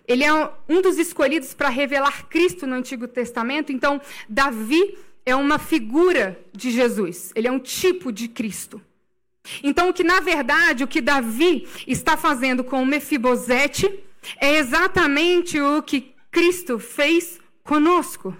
ele 0.06 0.22
é 0.22 0.32
um 0.68 0.80
dos 0.82 0.98
escolhidos 0.98 1.54
para 1.54 1.68
revelar 1.68 2.28
Cristo 2.28 2.66
no 2.66 2.74
Antigo 2.74 3.08
Testamento, 3.08 3.72
então 3.72 4.00
Davi 4.28 4.96
é 5.24 5.34
uma 5.34 5.58
figura 5.58 6.38
de 6.52 6.70
Jesus, 6.70 7.32
ele 7.34 7.48
é 7.48 7.50
um 7.50 7.58
tipo 7.58 8.12
de 8.12 8.28
Cristo. 8.28 8.80
Então, 9.62 9.88
o 9.88 9.92
que 9.92 10.04
na 10.04 10.20
verdade, 10.20 10.84
o 10.84 10.88
que 10.88 11.00
Davi 11.00 11.66
está 11.86 12.16
fazendo 12.16 12.62
com 12.62 12.84
Mefibosete 12.84 13.98
é 14.38 14.58
exatamente 14.58 15.58
o 15.58 15.82
que 15.82 16.14
Cristo 16.30 16.78
fez 16.78 17.40
conosco. 17.64 18.36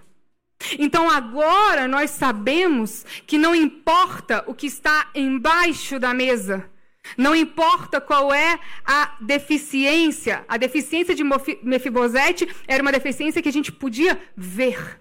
Então 0.78 1.08
agora 1.10 1.88
nós 1.88 2.10
sabemos 2.10 3.04
que 3.26 3.38
não 3.38 3.54
importa 3.54 4.44
o 4.46 4.54
que 4.54 4.66
está 4.66 5.10
embaixo 5.14 5.98
da 5.98 6.12
mesa, 6.12 6.68
não 7.16 7.34
importa 7.34 8.00
qual 8.00 8.32
é 8.32 8.58
a 8.84 9.16
deficiência. 9.20 10.44
A 10.46 10.56
deficiência 10.56 11.14
de 11.14 11.24
Mefibosete 11.62 12.48
era 12.66 12.82
uma 12.82 12.92
deficiência 12.92 13.42
que 13.42 13.48
a 13.48 13.52
gente 13.52 13.72
podia 13.72 14.20
ver, 14.36 15.00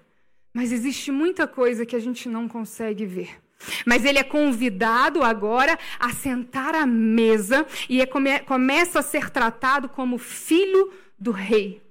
mas 0.52 0.72
existe 0.72 1.10
muita 1.10 1.46
coisa 1.46 1.86
que 1.86 1.96
a 1.96 2.00
gente 2.00 2.28
não 2.28 2.48
consegue 2.48 3.04
ver. 3.04 3.38
Mas 3.84 4.04
ele 4.06 4.18
é 4.18 4.24
convidado 4.24 5.22
agora 5.22 5.78
a 5.98 6.10
sentar 6.10 6.74
à 6.74 6.86
mesa 6.86 7.66
e 7.90 8.00
é 8.00 8.06
come, 8.06 8.38
começa 8.40 9.00
a 9.00 9.02
ser 9.02 9.28
tratado 9.28 9.88
como 9.88 10.16
filho 10.16 10.90
do 11.18 11.30
rei. 11.30 11.82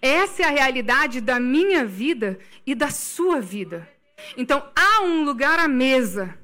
Essa 0.00 0.42
é 0.42 0.46
a 0.46 0.50
realidade 0.50 1.20
da 1.20 1.38
minha 1.40 1.84
vida 1.84 2.38
e 2.66 2.74
da 2.74 2.90
sua 2.90 3.40
vida. 3.40 3.88
Então 4.36 4.62
há 4.74 5.02
um 5.02 5.24
lugar 5.24 5.58
à 5.58 5.68
mesa. 5.68 6.38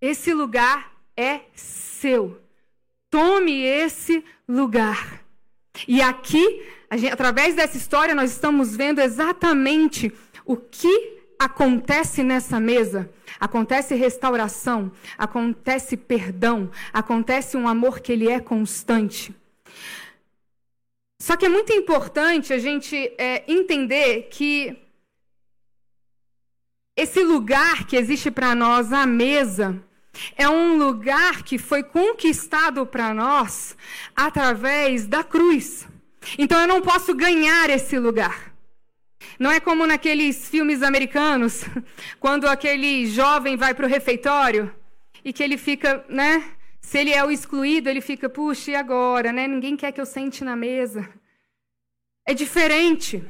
Esse 0.00 0.34
lugar 0.34 0.92
é 1.16 1.40
seu. 1.54 2.40
Tome 3.10 3.62
esse 3.62 4.24
lugar. 4.48 5.24
E 5.88 6.00
aqui, 6.02 6.62
gente, 6.92 7.12
através 7.12 7.54
dessa 7.54 7.76
história, 7.76 8.14
nós 8.14 8.30
estamos 8.30 8.76
vendo 8.76 9.00
exatamente 9.00 10.12
o 10.44 10.56
que 10.56 11.14
acontece 11.38 12.22
nessa 12.22 12.60
mesa, 12.60 13.10
acontece 13.40 13.94
restauração, 13.94 14.92
acontece 15.18 15.96
perdão, 15.96 16.70
acontece 16.92 17.56
um 17.56 17.66
amor 17.66 18.00
que 18.00 18.12
ele 18.12 18.28
é 18.28 18.40
constante. 18.40 19.34
Só 21.24 21.38
que 21.38 21.46
é 21.46 21.48
muito 21.48 21.72
importante 21.72 22.52
a 22.52 22.58
gente 22.58 22.94
é, 23.16 23.44
entender 23.50 24.28
que 24.30 24.76
esse 26.94 27.24
lugar 27.24 27.86
que 27.86 27.96
existe 27.96 28.30
para 28.30 28.54
nós, 28.54 28.92
a 28.92 29.06
mesa, 29.06 29.82
é 30.36 30.46
um 30.46 30.76
lugar 30.76 31.42
que 31.42 31.56
foi 31.56 31.82
conquistado 31.82 32.84
para 32.84 33.14
nós 33.14 33.74
através 34.14 35.06
da 35.06 35.24
cruz. 35.24 35.88
Então 36.36 36.60
eu 36.60 36.68
não 36.68 36.82
posso 36.82 37.14
ganhar 37.14 37.70
esse 37.70 37.98
lugar. 37.98 38.52
Não 39.38 39.50
é 39.50 39.58
como 39.58 39.86
naqueles 39.86 40.50
filmes 40.50 40.82
americanos, 40.82 41.64
quando 42.20 42.46
aquele 42.46 43.06
jovem 43.06 43.56
vai 43.56 43.72
para 43.72 43.86
o 43.86 43.88
refeitório 43.88 44.70
e 45.24 45.32
que 45.32 45.42
ele 45.42 45.56
fica, 45.56 46.04
né? 46.06 46.54
Se 46.84 46.98
ele 46.98 47.12
é 47.12 47.24
o 47.24 47.30
excluído, 47.30 47.88
ele 47.88 48.02
fica, 48.02 48.28
puxa, 48.28 48.70
e 48.70 48.74
agora, 48.76 49.32
né? 49.32 49.48
Ninguém 49.48 49.74
quer 49.74 49.90
que 49.90 50.00
eu 50.00 50.04
sente 50.04 50.44
na 50.44 50.54
mesa. 50.54 51.08
É 52.26 52.34
diferente. 52.34 53.24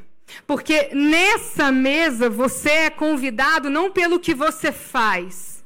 Porque 0.45 0.91
nessa 0.93 1.71
mesa 1.71 2.29
você 2.29 2.71
é 2.71 2.91
convidado 2.91 3.71
não 3.71 3.93
pelo 3.93 4.19
que 4.19 4.35
você 4.35 4.73
faz. 4.73 5.65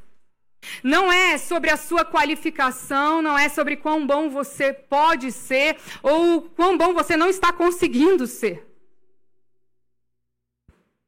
Não 0.83 1.11
é 1.11 1.39
sobre 1.39 1.71
a 1.71 1.79
sua 1.79 2.05
qualificação, 2.05 3.23
não 3.23 3.39
é 3.39 3.49
sobre 3.49 3.75
quão 3.75 4.07
bom 4.07 4.29
você 4.29 4.71
pode 4.73 5.33
ser 5.33 5.79
ou 6.03 6.43
quão 6.43 6.77
bom 6.77 6.93
você 6.93 7.17
não 7.17 7.31
está 7.31 7.55
conseguindo 7.55 8.27
ser. 8.27 8.67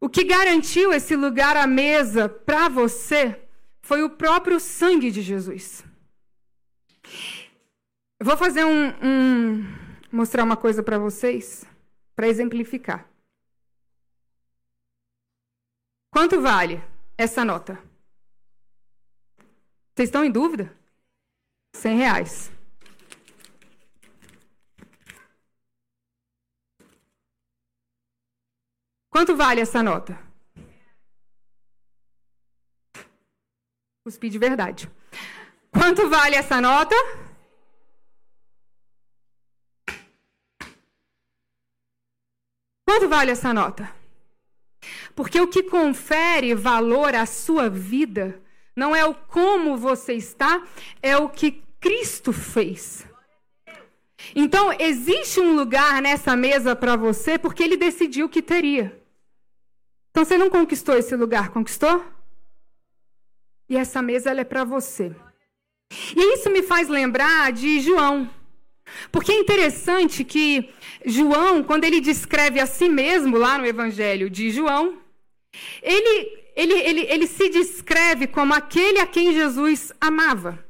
O 0.00 0.08
que 0.08 0.24
garantiu 0.24 0.94
esse 0.94 1.14
lugar 1.14 1.58
à 1.58 1.66
mesa 1.66 2.26
para 2.26 2.70
você 2.70 3.38
foi 3.82 4.02
o 4.02 4.08
próprio 4.08 4.58
sangue 4.58 5.10
de 5.10 5.20
Jesus. 5.20 5.89
Eu 8.20 8.26
vou 8.26 8.36
fazer 8.36 8.66
um, 8.66 8.88
um 9.02 9.62
mostrar 10.12 10.44
uma 10.44 10.56
coisa 10.56 10.82
para 10.82 10.98
vocês 10.98 11.64
para 12.14 12.28
exemplificar. 12.28 13.08
Quanto 16.12 16.38
vale 16.38 16.84
essa 17.16 17.46
nota? 17.46 17.82
Vocês 19.94 20.10
estão 20.10 20.22
em 20.22 20.30
dúvida? 20.30 20.70
100 21.72 21.96
reais. 21.96 22.52
Quanto 29.08 29.34
vale 29.34 29.62
essa 29.62 29.82
nota? 29.82 30.18
Cuspi 34.04 34.28
de 34.28 34.38
verdade. 34.38 34.90
Quanto 35.72 36.06
vale 36.10 36.36
essa 36.36 36.60
nota? 36.60 36.94
Quanto 42.90 43.08
vale 43.08 43.30
essa 43.30 43.54
nota? 43.54 43.88
Porque 45.14 45.40
o 45.40 45.46
que 45.46 45.62
confere 45.62 46.56
valor 46.56 47.14
à 47.14 47.24
sua 47.24 47.70
vida 47.70 48.42
não 48.74 48.96
é 48.96 49.06
o 49.06 49.14
como 49.14 49.76
você 49.76 50.14
está, 50.14 50.60
é 51.00 51.16
o 51.16 51.28
que 51.28 51.62
Cristo 51.78 52.32
fez. 52.32 53.06
Então, 54.34 54.72
existe 54.76 55.38
um 55.38 55.54
lugar 55.54 56.02
nessa 56.02 56.34
mesa 56.34 56.74
para 56.74 56.96
você 56.96 57.38
porque 57.38 57.62
ele 57.62 57.76
decidiu 57.76 58.28
que 58.28 58.42
teria. 58.42 59.00
Então 60.10 60.24
você 60.24 60.36
não 60.36 60.50
conquistou 60.50 60.96
esse 60.96 61.14
lugar, 61.14 61.50
conquistou? 61.50 62.04
E 63.68 63.76
essa 63.76 64.02
mesa 64.02 64.32
é 64.32 64.42
para 64.42 64.64
você. 64.64 65.14
E 66.16 66.34
isso 66.34 66.50
me 66.50 66.60
faz 66.60 66.88
lembrar 66.88 67.52
de 67.52 67.78
João. 67.78 68.28
Porque 69.12 69.30
é 69.30 69.38
interessante 69.38 70.24
que 70.24 70.72
João, 71.04 71.62
quando 71.62 71.84
ele 71.84 72.00
descreve 72.00 72.60
a 72.60 72.66
si 72.66 72.88
mesmo 72.88 73.36
lá 73.36 73.58
no 73.58 73.66
Evangelho 73.66 74.28
de 74.28 74.50
João, 74.50 74.98
ele, 75.82 76.38
ele, 76.54 76.74
ele, 76.74 77.00
ele 77.08 77.26
se 77.26 77.48
descreve 77.48 78.26
como 78.26 78.54
aquele 78.54 79.00
a 79.00 79.06
quem 79.06 79.32
Jesus 79.32 79.92
amava. 80.00 80.64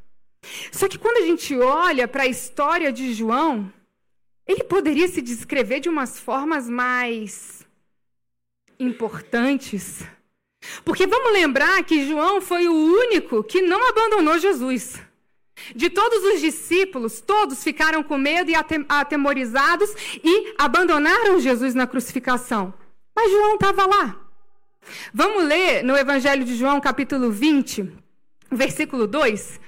Só 0.72 0.88
que 0.88 0.98
quando 0.98 1.18
a 1.18 1.26
gente 1.26 1.54
olha 1.56 2.08
para 2.08 2.22
a 2.22 2.28
história 2.28 2.92
de 2.92 3.12
João, 3.12 3.72
ele 4.46 4.64
poderia 4.64 5.08
se 5.08 5.20
descrever 5.20 5.80
de 5.80 5.88
umas 5.88 6.18
formas 6.18 6.68
mais 6.68 7.66
importantes. 8.78 10.02
Porque 10.84 11.06
vamos 11.06 11.32
lembrar 11.32 11.82
que 11.84 12.06
João 12.06 12.40
foi 12.40 12.68
o 12.68 12.74
único 12.74 13.44
que 13.44 13.60
não 13.60 13.88
abandonou 13.88 14.38
Jesus. 14.38 15.00
De 15.74 15.90
todos 15.90 16.24
os 16.34 16.40
discípulos, 16.40 17.20
todos 17.20 17.62
ficaram 17.62 18.02
com 18.02 18.18
medo 18.18 18.50
e 18.50 18.54
atemorizados 18.88 19.90
e 20.22 20.54
abandonaram 20.58 21.40
Jesus 21.40 21.74
na 21.74 21.86
crucificação. 21.86 22.74
Mas 23.14 23.30
João 23.30 23.54
estava 23.54 23.86
lá. 23.86 24.16
Vamos 25.12 25.44
ler 25.44 25.84
no 25.84 25.96
Evangelho 25.96 26.44
de 26.44 26.56
João, 26.56 26.80
capítulo 26.80 27.30
20, 27.30 27.92
versículo 28.50 29.06
2. 29.06 29.60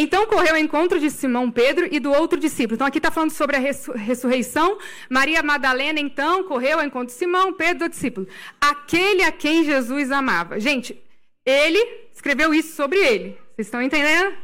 Então 0.00 0.26
correu 0.26 0.54
ao 0.54 0.60
encontro 0.60 1.00
de 1.00 1.10
Simão 1.10 1.50
Pedro 1.50 1.88
e 1.90 1.98
do 1.98 2.12
outro 2.12 2.38
discípulo. 2.38 2.76
Então 2.76 2.86
aqui 2.86 2.98
está 2.98 3.10
falando 3.10 3.32
sobre 3.32 3.56
a 3.56 3.58
ressurreição. 3.58 4.78
Maria 5.10 5.42
Madalena, 5.42 5.98
então, 5.98 6.44
correu 6.44 6.78
ao 6.78 6.86
encontro 6.86 7.08
de 7.08 7.14
Simão, 7.14 7.52
Pedro 7.52 7.88
do 7.88 7.90
discípulo. 7.90 8.28
Aquele 8.60 9.24
a 9.24 9.32
quem 9.32 9.64
Jesus 9.64 10.12
amava. 10.12 10.60
Gente, 10.60 11.02
ele 11.44 11.84
escreveu 12.14 12.54
isso 12.54 12.76
sobre 12.76 12.96
ele. 12.96 13.36
Vocês 13.58 13.66
estão 13.66 13.82
entendendo? 13.82 14.36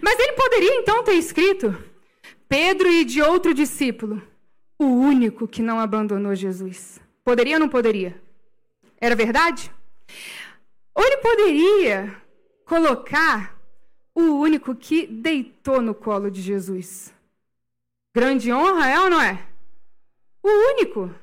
Mas 0.00 0.18
ele 0.18 0.32
poderia 0.32 0.74
então 0.76 1.04
ter 1.04 1.12
escrito 1.16 1.76
Pedro 2.48 2.88
e 2.88 3.04
de 3.04 3.20
outro 3.20 3.52
discípulo, 3.52 4.26
o 4.78 4.86
único 4.86 5.46
que 5.46 5.60
não 5.60 5.78
abandonou 5.78 6.34
Jesus. 6.34 6.98
Poderia 7.22 7.56
ou 7.56 7.60
não 7.60 7.68
poderia? 7.68 8.18
Era 8.98 9.14
verdade? 9.14 9.70
Ou 10.94 11.04
ele 11.04 11.18
poderia 11.18 12.16
colocar 12.64 13.54
o 14.14 14.22
único 14.38 14.74
que 14.74 15.06
deitou 15.08 15.82
no 15.82 15.94
colo 15.94 16.30
de 16.30 16.40
Jesus. 16.40 17.12
Grande 18.16 18.50
honra 18.50 18.88
é 18.88 18.98
ou 18.98 19.10
não 19.10 19.20
é? 19.20 19.46
O 20.42 20.48
único. 20.72 21.14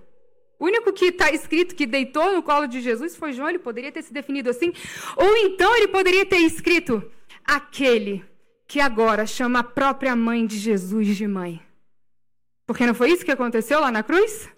O 0.59 0.65
único 0.65 0.93
que 0.93 1.05
está 1.05 1.31
escrito 1.31 1.73
que 1.73 1.87
deitou 1.87 2.33
no 2.33 2.43
colo 2.43 2.67
de 2.67 2.81
Jesus 2.81 3.15
foi 3.15 3.33
João. 3.33 3.49
Ele 3.49 3.57
poderia 3.57 3.91
ter 3.91 4.03
se 4.03 4.13
definido 4.13 4.47
assim. 4.47 4.71
Ou 5.17 5.37
então 5.37 5.75
ele 5.75 5.87
poderia 5.87 6.23
ter 6.23 6.37
escrito 6.37 7.03
aquele 7.45 8.23
que 8.67 8.79
agora 8.79 9.25
chama 9.25 9.59
a 9.59 9.63
própria 9.63 10.15
mãe 10.15 10.45
de 10.45 10.57
Jesus 10.57 11.15
de 11.15 11.27
mãe. 11.27 11.61
Porque 12.65 12.85
não 12.85 12.93
foi 12.93 13.11
isso 13.11 13.25
que 13.25 13.31
aconteceu 13.31 13.79
lá 13.79 13.91
na 13.91 14.01
cruz? 14.01 14.49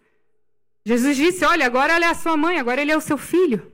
Jesus 0.85 1.17
disse: 1.17 1.43
Olha, 1.45 1.65
agora 1.65 1.93
ela 1.93 2.05
é 2.05 2.09
a 2.09 2.15
sua 2.15 2.37
mãe, 2.37 2.59
agora 2.59 2.81
ele 2.81 2.91
é 2.91 2.97
o 2.97 3.01
seu 3.01 3.17
filho. 3.17 3.71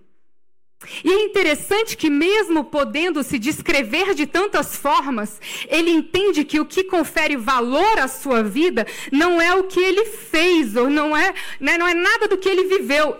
E 1.04 1.12
é 1.12 1.24
interessante 1.26 1.98
que, 1.98 2.10
mesmo 2.10 2.64
podendo 2.64 3.22
se 3.22 3.38
descrever 3.38 4.14
de 4.14 4.26
tantas 4.26 4.78
formas, 4.78 5.42
ele 5.68 5.92
entende 5.92 6.46
que 6.46 6.60
o 6.60 6.66
que 6.66 6.86
confere 6.86 7.36
valor 7.36 8.00
à 8.00 8.08
sua 8.08 8.42
vida 8.42 8.88
não 9.12 9.42
é 9.42 9.54
o 9.54 9.66
que 9.66 9.80
ele 9.80 10.06
fez, 10.06 10.78
ou 10.78 10.90
não 10.90 11.16
é, 11.16 11.34
né, 11.60 11.78
não 11.78 11.86
é 11.86 11.94
nada 11.94 12.30
do 12.30 12.38
que 12.38 12.48
ele 12.48 12.64
viveu, 12.64 13.20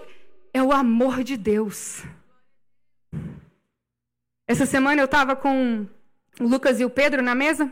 é 0.54 0.64
o 0.64 0.72
amor 0.72 1.22
de 1.22 1.36
Deus. 1.36 2.02
Essa 4.50 4.66
semana 4.66 5.00
eu 5.00 5.06
estava 5.06 5.36
com 5.36 5.86
o 6.40 6.44
Lucas 6.48 6.80
e 6.80 6.84
o 6.84 6.90
Pedro 6.90 7.22
na 7.22 7.36
mesa. 7.36 7.72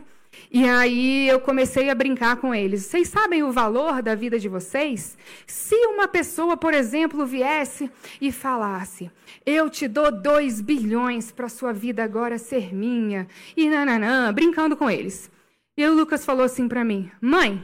E 0.52 0.64
aí 0.64 1.28
eu 1.28 1.40
comecei 1.40 1.90
a 1.90 1.96
brincar 1.96 2.38
com 2.38 2.54
eles. 2.54 2.84
Vocês 2.84 3.10
sabem 3.10 3.42
o 3.42 3.52
valor 3.52 4.04
da 4.04 4.14
vida 4.14 4.38
de 4.38 4.48
vocês? 4.48 5.18
Se 5.48 5.74
uma 5.88 6.08
pessoa, 6.08 6.56
por 6.56 6.76
exemplo, 6.76 7.26
viesse 7.26 7.90
e 8.22 8.32
falasse: 8.32 9.10
Eu 9.44 9.72
te 9.72 9.88
dou 9.88 10.12
dois 10.12 10.62
bilhões 10.62 11.32
para 11.32 11.50
sua 11.50 11.74
vida 11.74 12.04
agora 12.04 12.38
ser 12.38 12.76
minha, 12.76 13.28
e 13.56 13.68
nananã, 13.68 14.32
brincando 14.32 14.78
com 14.78 14.88
eles. 14.88 15.32
E 15.76 15.84
o 15.84 15.96
Lucas 15.96 16.24
falou 16.24 16.46
assim 16.46 16.68
para 16.68 16.86
mim: 16.86 17.10
Mãe, 17.20 17.60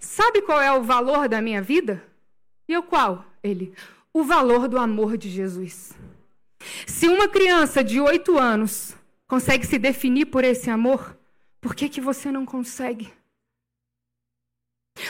sabe 0.00 0.40
qual 0.40 0.62
é 0.62 0.72
o 0.72 0.82
valor 0.82 1.28
da 1.28 1.42
minha 1.42 1.60
vida? 1.60 2.02
E 2.66 2.72
eu 2.72 2.82
qual? 2.82 3.22
Ele: 3.42 3.74
O 4.14 4.24
valor 4.24 4.66
do 4.66 4.78
amor 4.78 5.18
de 5.18 5.28
Jesus. 5.28 5.94
Se 6.86 7.08
uma 7.08 7.28
criança 7.28 7.82
de 7.82 8.00
oito 8.00 8.38
anos 8.38 8.96
consegue 9.28 9.66
se 9.66 9.78
definir 9.78 10.26
por 10.26 10.44
esse 10.44 10.70
amor, 10.70 11.16
por 11.60 11.74
que, 11.74 11.88
que 11.88 12.00
você 12.00 12.30
não 12.30 12.46
consegue? 12.46 13.12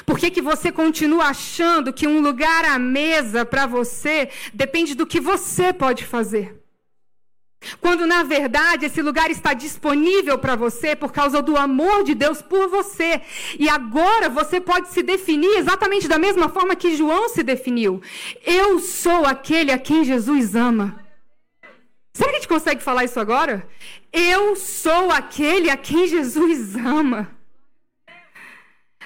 Por 0.05 0.19
que, 0.19 0.31
que 0.31 0.43
você 0.43 0.73
continua 0.73 1.27
achando 1.27 1.93
que 1.93 2.09
um 2.09 2.21
lugar 2.21 2.65
à 2.65 2.79
mesa 2.79 3.45
para 3.45 3.67
você 3.67 4.29
depende 4.53 4.95
do 4.95 5.07
que 5.07 5.21
você 5.21 5.73
pode 5.73 6.05
fazer? 6.05 6.61
Quando 7.81 8.07
na 8.07 8.23
verdade 8.23 8.87
esse 8.87 9.01
lugar 9.03 9.31
está 9.31 9.53
disponível 9.53 10.39
para 10.39 10.55
você 10.55 10.95
por 10.95 11.13
causa 11.13 11.41
do 11.41 11.57
amor 11.57 12.05
de 12.05 12.15
Deus 12.15 12.43
por 12.43 12.69
você. 12.69 13.21
E 13.59 13.69
agora 13.69 14.29
você 14.29 14.61
pode 14.61 14.89
se 14.89 15.03
definir 15.03 15.59
exatamente 15.59 16.09
da 16.09 16.19
mesma 16.19 16.49
forma 16.49 16.77
que 16.77 16.97
João 16.97 17.29
se 17.29 17.43
definiu. 17.43 18.01
Eu 18.45 18.79
sou 18.79 19.25
aquele 19.25 19.73
a 19.73 19.79
quem 19.79 20.05
Jesus 20.05 20.55
ama. 20.55 21.06
Será 22.17 22.31
que 22.31 22.37
a 22.37 22.39
gente 22.41 22.49
consegue 22.49 22.83
falar 22.83 23.05
isso 23.05 23.21
agora? 23.21 23.69
Eu 24.11 24.57
sou 24.57 25.11
aquele 25.11 25.69
a 25.69 25.77
quem 25.77 26.09
Jesus 26.09 26.75
ama. 26.75 27.31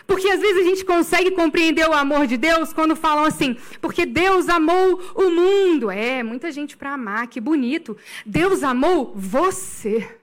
Porque 0.06 0.28
às 0.28 0.40
vezes 0.40 0.62
a 0.62 0.70
gente 0.70 0.84
consegue 0.84 1.32
compreender 1.32 1.88
o 1.88 1.92
amor 1.92 2.28
de 2.28 2.36
Deus 2.36 2.72
quando 2.72 2.94
falam 2.94 3.24
assim, 3.24 3.56
porque 3.80 4.06
Deus 4.06 4.48
amou 4.48 5.02
o 5.16 5.28
mundo. 5.28 5.90
É, 5.90 6.22
muita 6.22 6.52
gente 6.52 6.76
para 6.76 6.92
amar, 6.92 7.26
que 7.26 7.40
bonito. 7.40 7.96
Deus 8.24 8.62
amou 8.62 9.12
você. 9.12 10.16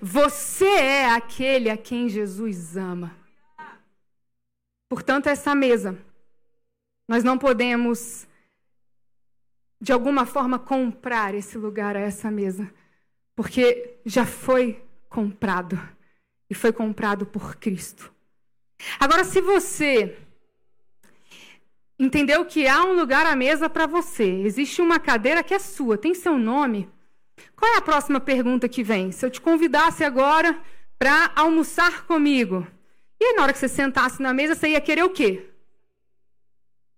Você 0.00 0.68
é 0.68 1.06
aquele 1.10 1.68
a 1.68 1.76
quem 1.76 2.08
Jesus 2.08 2.76
ama. 2.76 3.16
Portanto, 4.88 5.26
essa 5.26 5.56
mesa, 5.56 5.98
nós 7.08 7.24
não 7.24 7.36
podemos 7.36 8.27
de 9.80 9.92
alguma 9.92 10.26
forma, 10.26 10.58
comprar 10.58 11.34
esse 11.34 11.56
lugar 11.56 11.96
a 11.96 12.00
essa 12.00 12.30
mesa, 12.30 12.72
porque 13.34 13.98
já 14.04 14.26
foi 14.26 14.82
comprado 15.08 15.80
e 16.50 16.54
foi 16.54 16.72
comprado 16.72 17.26
por 17.26 17.56
Cristo. 17.56 18.12
Agora, 18.98 19.24
se 19.24 19.40
você 19.40 20.16
entendeu 21.98 22.44
que 22.44 22.66
há 22.66 22.84
um 22.84 22.94
lugar 22.94 23.26
à 23.26 23.34
mesa 23.34 23.68
para 23.68 23.86
você, 23.86 24.24
existe 24.42 24.80
uma 24.80 24.98
cadeira 24.98 25.42
que 25.42 25.54
é 25.54 25.58
sua, 25.58 25.98
tem 25.98 26.14
seu 26.14 26.38
nome, 26.38 26.90
qual 27.56 27.72
é 27.74 27.76
a 27.76 27.82
próxima 27.82 28.20
pergunta 28.20 28.68
que 28.68 28.82
vem? 28.82 29.12
Se 29.12 29.24
eu 29.24 29.30
te 29.30 29.40
convidasse 29.40 30.04
agora 30.04 30.60
para 30.98 31.32
almoçar 31.36 32.04
comigo, 32.06 32.66
e 33.20 33.24
aí, 33.24 33.34
na 33.34 33.42
hora 33.42 33.52
que 33.52 33.58
você 33.58 33.68
sentasse 33.68 34.22
na 34.22 34.32
mesa, 34.32 34.54
você 34.54 34.68
ia 34.68 34.80
querer 34.80 35.02
o 35.02 35.10
quê? 35.10 35.50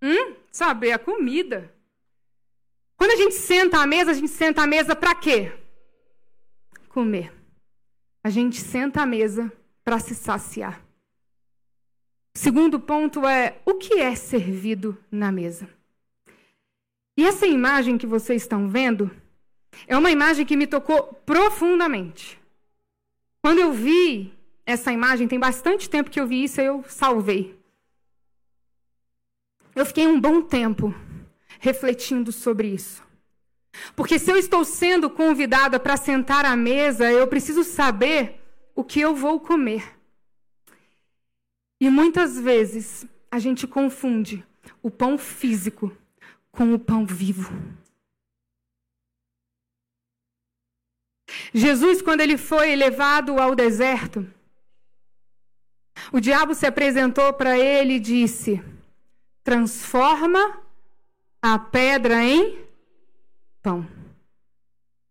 Hum? 0.03 0.35
Saber 0.51 0.93
a 0.93 0.99
comida. 0.99 1.75
Quando 3.01 3.13
a 3.13 3.17
gente 3.17 3.35
senta 3.35 3.79
à 3.79 3.87
mesa, 3.87 4.11
a 4.11 4.15
gente 4.15 4.29
senta 4.29 4.61
à 4.63 4.67
mesa 4.67 4.95
para 4.95 5.15
quê? 5.15 5.51
Comer. 6.91 7.33
A 8.23 8.29
gente 8.29 8.61
senta 8.61 9.01
à 9.01 9.07
mesa 9.07 9.51
para 9.83 9.99
se 9.99 10.15
saciar. 10.15 10.85
Segundo 12.35 12.79
ponto 12.79 13.27
é 13.27 13.59
o 13.65 13.77
que 13.77 13.95
é 13.95 14.15
servido 14.15 15.03
na 15.11 15.33
mesa. 15.33 15.67
E 17.17 17.25
essa 17.25 17.47
imagem 17.47 17.97
que 17.97 18.07
vocês 18.07 18.43
estão 18.43 18.69
vendo 18.69 19.11
é 19.87 19.97
uma 19.97 20.11
imagem 20.11 20.45
que 20.45 20.55
me 20.55 20.67
tocou 20.67 21.15
profundamente. 21.25 22.39
Quando 23.43 23.61
eu 23.61 23.73
vi 23.73 24.31
essa 24.67 24.93
imagem, 24.93 25.27
tem 25.27 25.41
bastante 25.41 25.89
tempo 25.89 26.11
que 26.11 26.21
eu 26.21 26.27
vi 26.27 26.45
isso, 26.45 26.61
eu 26.61 26.85
salvei. 26.87 27.59
Eu 29.75 29.87
fiquei 29.87 30.07
um 30.07 30.21
bom 30.21 30.43
tempo 30.43 30.95
refletindo 31.61 32.33
sobre 32.33 32.69
isso. 32.69 33.03
Porque 33.95 34.19
se 34.19 34.33
eu 34.33 34.37
estou 34.37 34.65
sendo 34.65 35.09
convidada 35.09 35.79
para 35.79 35.97
sentar 35.97 36.45
à 36.45 36.57
mesa, 36.57 37.13
eu 37.13 37.29
preciso 37.29 37.63
saber 37.63 38.41
o 38.75 38.83
que 38.83 39.01
eu 39.01 39.15
vou 39.15 39.39
comer. 39.39 39.97
E 41.81 41.89
muitas 41.89 42.39
vezes 42.39 43.07
a 43.31 43.39
gente 43.39 43.67
confunde 43.67 44.45
o 44.83 44.91
pão 44.91 45.17
físico 45.17 45.97
com 46.51 46.75
o 46.75 46.79
pão 46.79 47.07
vivo. 47.07 47.53
Jesus, 51.55 52.03
quando 52.03 52.23
ele 52.23 52.37
foi 52.37 52.75
levado 52.75 53.39
ao 53.41 53.55
deserto, 53.55 54.27
o 56.13 56.21
diabo 56.21 56.55
se 56.55 56.67
apresentou 56.67 57.33
para 57.33 57.59
ele 57.59 57.95
e 57.95 58.01
disse: 58.01 58.63
transforma 59.45 60.61
a 61.43 61.59
pedra 61.59 62.23
em 62.25 62.59
pão. 63.63 63.87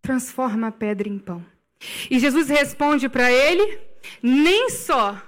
Transforma 0.02 0.68
a 0.68 0.72
pedra 0.72 1.08
em 1.08 1.18
pão. 1.18 1.46
E 2.10 2.20
Jesus 2.20 2.50
responde 2.50 3.08
para 3.08 3.32
ele: 3.32 3.80
nem 4.22 4.70
só 4.70 5.22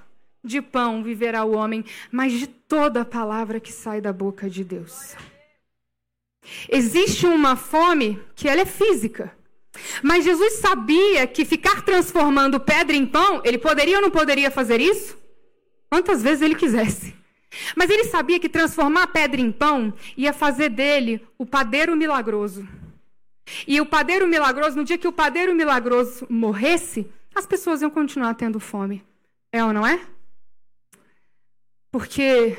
de 0.44 0.60
pão 0.60 1.02
viverá 1.02 1.44
o 1.44 1.54
homem, 1.54 1.84
mas 2.10 2.32
de 2.32 2.46
toda 2.46 3.02
a 3.02 3.04
palavra 3.04 3.60
que 3.60 3.72
sai 3.72 4.00
da 4.00 4.12
boca 4.12 4.50
de 4.50 4.64
Deus. 4.64 5.16
Existe 6.68 7.26
uma 7.26 7.54
fome 7.54 8.20
que 8.34 8.48
ela 8.48 8.62
é 8.62 8.66
física. 8.66 9.32
Mas 10.02 10.24
Jesus 10.24 10.54
sabia 10.54 11.26
que 11.26 11.44
ficar 11.44 11.82
transformando 11.82 12.60
pedra 12.60 12.94
em 12.94 13.06
pão, 13.06 13.40
ele 13.44 13.56
poderia 13.56 13.96
ou 13.96 14.02
não 14.02 14.10
poderia 14.10 14.50
fazer 14.50 14.80
isso? 14.80 15.16
Quantas 15.88 16.22
vezes 16.22 16.42
ele 16.42 16.54
quisesse. 16.54 17.14
Mas 17.76 17.90
ele 17.90 18.04
sabia 18.04 18.40
que 18.40 18.48
transformar 18.48 19.04
a 19.04 19.06
pedra 19.06 19.40
em 19.40 19.52
pão 19.52 19.92
ia 20.16 20.32
fazer 20.32 20.70
dele 20.70 21.26
o 21.36 21.44
padeiro 21.44 21.96
milagroso. 21.96 22.66
E 23.66 23.80
o 23.80 23.86
padeiro 23.86 24.26
milagroso, 24.26 24.76
no 24.76 24.84
dia 24.84 24.98
que 24.98 25.08
o 25.08 25.12
padeiro 25.12 25.54
milagroso 25.54 26.26
morresse, 26.30 27.10
as 27.34 27.46
pessoas 27.46 27.82
iam 27.82 27.90
continuar 27.90 28.34
tendo 28.34 28.60
fome. 28.60 29.04
É 29.50 29.64
ou 29.64 29.72
não 29.72 29.86
é? 29.86 30.00
Porque 31.90 32.56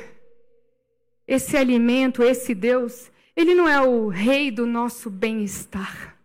esse 1.26 1.56
alimento, 1.56 2.22
esse 2.22 2.54
Deus, 2.54 3.10
Ele 3.34 3.54
não 3.54 3.68
é 3.68 3.80
o 3.80 4.08
rei 4.08 4.50
do 4.50 4.66
nosso 4.66 5.10
bem-estar. 5.10 6.16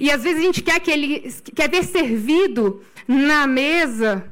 E 0.00 0.10
às 0.10 0.22
vezes 0.22 0.40
a 0.40 0.44
gente 0.44 0.62
quer 0.62 0.80
que 0.80 0.90
ele 0.90 1.32
quer 1.54 1.68
ver 1.68 1.84
servido 1.84 2.84
na 3.06 3.46
mesa 3.46 4.31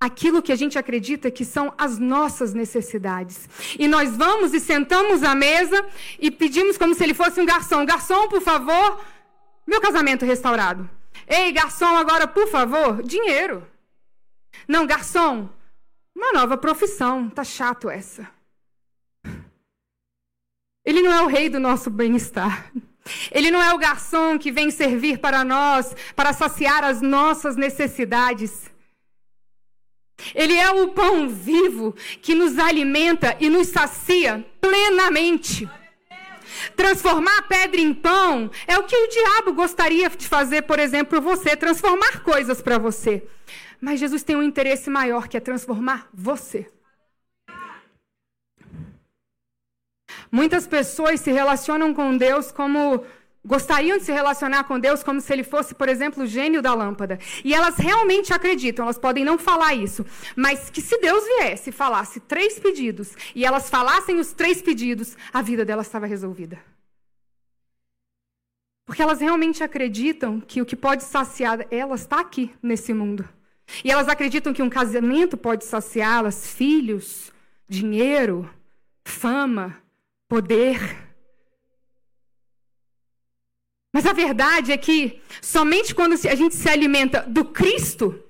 aquilo 0.00 0.42
que 0.42 0.50
a 0.50 0.56
gente 0.56 0.78
acredita 0.78 1.30
que 1.30 1.44
são 1.44 1.74
as 1.76 1.98
nossas 1.98 2.54
necessidades. 2.54 3.46
E 3.78 3.86
nós 3.86 4.16
vamos 4.16 4.54
e 4.54 4.58
sentamos 4.58 5.22
à 5.22 5.34
mesa 5.34 5.86
e 6.18 6.30
pedimos 6.30 6.78
como 6.78 6.94
se 6.94 7.04
ele 7.04 7.12
fosse 7.12 7.38
um 7.38 7.44
garçom. 7.44 7.84
Garçom, 7.84 8.26
por 8.28 8.40
favor, 8.40 9.04
meu 9.66 9.80
casamento 9.80 10.24
restaurado. 10.24 10.88
Ei, 11.28 11.52
garçom, 11.52 11.96
agora, 11.96 12.26
por 12.26 12.48
favor, 12.48 13.02
dinheiro. 13.02 13.66
Não, 14.66 14.86
garçom, 14.86 15.50
uma 16.16 16.32
nova 16.32 16.56
profissão. 16.56 17.28
Tá 17.28 17.44
chato 17.44 17.90
essa. 17.90 18.26
Ele 20.82 21.02
não 21.02 21.12
é 21.12 21.22
o 21.22 21.26
rei 21.26 21.50
do 21.50 21.60
nosso 21.60 21.90
bem-estar. 21.90 22.72
Ele 23.30 23.50
não 23.50 23.62
é 23.62 23.72
o 23.74 23.78
garçom 23.78 24.38
que 24.38 24.50
vem 24.50 24.70
servir 24.70 25.18
para 25.18 25.44
nós, 25.44 25.94
para 26.16 26.32
saciar 26.32 26.84
as 26.84 27.02
nossas 27.02 27.54
necessidades. 27.54 28.70
Ele 30.34 30.54
é 30.54 30.70
o 30.70 30.88
pão 30.88 31.28
vivo 31.28 31.94
que 32.20 32.34
nos 32.34 32.58
alimenta 32.58 33.36
e 33.40 33.48
nos 33.48 33.68
sacia 33.68 34.44
plenamente. 34.60 35.68
Transformar 36.76 37.38
a 37.38 37.42
pedra 37.42 37.80
em 37.80 37.94
pão 37.94 38.50
é 38.66 38.78
o 38.78 38.84
que 38.84 38.96
o 38.96 39.08
diabo 39.08 39.52
gostaria 39.52 40.08
de 40.10 40.26
fazer, 40.26 40.62
por 40.62 40.78
exemplo, 40.78 41.20
você, 41.20 41.56
transformar 41.56 42.22
coisas 42.22 42.60
para 42.60 42.78
você. 42.78 43.26
Mas 43.80 44.00
Jesus 44.00 44.22
tem 44.22 44.36
um 44.36 44.42
interesse 44.42 44.90
maior 44.90 45.26
que 45.26 45.36
é 45.36 45.40
transformar 45.40 46.08
você. 46.12 46.70
Muitas 50.30 50.66
pessoas 50.66 51.20
se 51.20 51.32
relacionam 51.32 51.92
com 51.92 52.16
Deus 52.16 52.52
como 52.52 53.04
gostariam 53.44 53.98
de 53.98 54.04
se 54.04 54.12
relacionar 54.12 54.64
com 54.64 54.78
Deus 54.78 55.02
como 55.02 55.20
se 55.20 55.32
ele 55.32 55.42
fosse, 55.42 55.74
por 55.74 55.88
exemplo, 55.88 56.24
o 56.24 56.26
gênio 56.26 56.60
da 56.60 56.74
lâmpada. 56.74 57.18
E 57.44 57.54
elas 57.54 57.76
realmente 57.76 58.32
acreditam, 58.32 58.84
elas 58.84 58.98
podem 58.98 59.24
não 59.24 59.38
falar 59.38 59.74
isso, 59.74 60.04
mas 60.36 60.70
que 60.70 60.80
se 60.80 60.98
Deus 60.98 61.24
viesse 61.24 61.70
e 61.70 61.72
falasse 61.72 62.20
três 62.20 62.58
pedidos 62.58 63.14
e 63.34 63.44
elas 63.44 63.70
falassem 63.70 64.18
os 64.18 64.32
três 64.32 64.60
pedidos, 64.60 65.16
a 65.32 65.42
vida 65.42 65.64
delas 65.64 65.86
estava 65.86 66.06
resolvida. 66.06 66.58
Porque 68.84 69.02
elas 69.02 69.20
realmente 69.20 69.62
acreditam 69.62 70.40
que 70.40 70.60
o 70.60 70.66
que 70.66 70.74
pode 70.74 71.04
saciar 71.04 71.66
elas 71.70 72.00
está 72.00 72.20
aqui 72.20 72.52
nesse 72.60 72.92
mundo. 72.92 73.28
E 73.84 73.90
elas 73.90 74.08
acreditam 74.08 74.52
que 74.52 74.62
um 74.62 74.68
casamento 74.68 75.36
pode 75.36 75.64
saciá-las, 75.64 76.52
filhos, 76.52 77.32
dinheiro, 77.68 78.50
fama, 79.04 79.76
poder. 80.28 81.09
Mas 83.92 84.06
a 84.06 84.12
verdade 84.12 84.70
é 84.72 84.78
que 84.78 85.20
somente 85.42 85.94
quando 85.94 86.12
a 86.12 86.34
gente 86.34 86.54
se 86.54 86.68
alimenta 86.68 87.22
do 87.22 87.44
Cristo, 87.44 88.22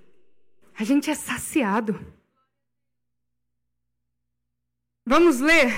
a 0.74 0.84
gente 0.84 1.10
é 1.10 1.14
saciado. 1.14 2.00
Vamos 5.04 5.40
ler. 5.40 5.70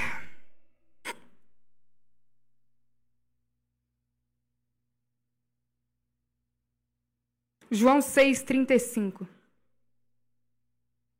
João 7.70 7.98
6,35. 8.00 9.26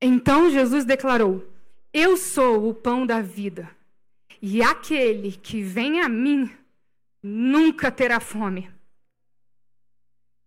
Então 0.00 0.50
Jesus 0.50 0.84
declarou: 0.84 1.44
Eu 1.92 2.16
sou 2.16 2.68
o 2.68 2.74
pão 2.74 3.06
da 3.06 3.22
vida, 3.22 3.74
e 4.40 4.62
aquele 4.62 5.32
que 5.32 5.62
vem 5.62 6.00
a 6.00 6.08
mim 6.08 6.54
nunca 7.22 7.90
terá 7.90 8.18
fome. 8.18 8.70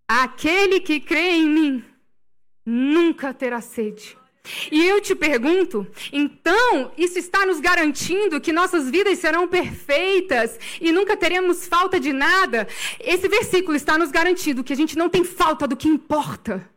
Aquele 0.08 0.80
que 0.80 1.00
crê 1.00 1.32
em 1.32 1.50
mim 1.50 1.86
nunca 2.66 3.34
terá 3.34 3.62
sede. 3.62 4.18
E 4.72 4.86
eu 4.86 5.02
te 5.02 5.16
pergunto, 5.16 5.88
então, 6.12 6.92
isso 6.98 7.18
está 7.18 7.46
nos 7.46 7.60
garantindo 7.60 8.40
que 8.40 8.52
nossas 8.52 8.90
vidas 8.90 9.18
serão 9.20 9.48
perfeitas 9.48 10.60
e 10.80 10.92
nunca 10.92 11.18
teremos 11.18 11.68
falta 11.68 12.00
de 12.00 12.14
nada? 12.14 12.68
Esse 13.00 13.28
versículo 13.28 13.76
está 13.76 13.98
nos 13.98 14.12
garantindo 14.12 14.64
que 14.64 14.74
a 14.74 14.76
gente 14.76 14.98
não 14.98 15.10
tem 15.10 15.24
falta 15.24 15.68
do 15.68 15.76
que 15.76 15.88
importa. 15.88 16.70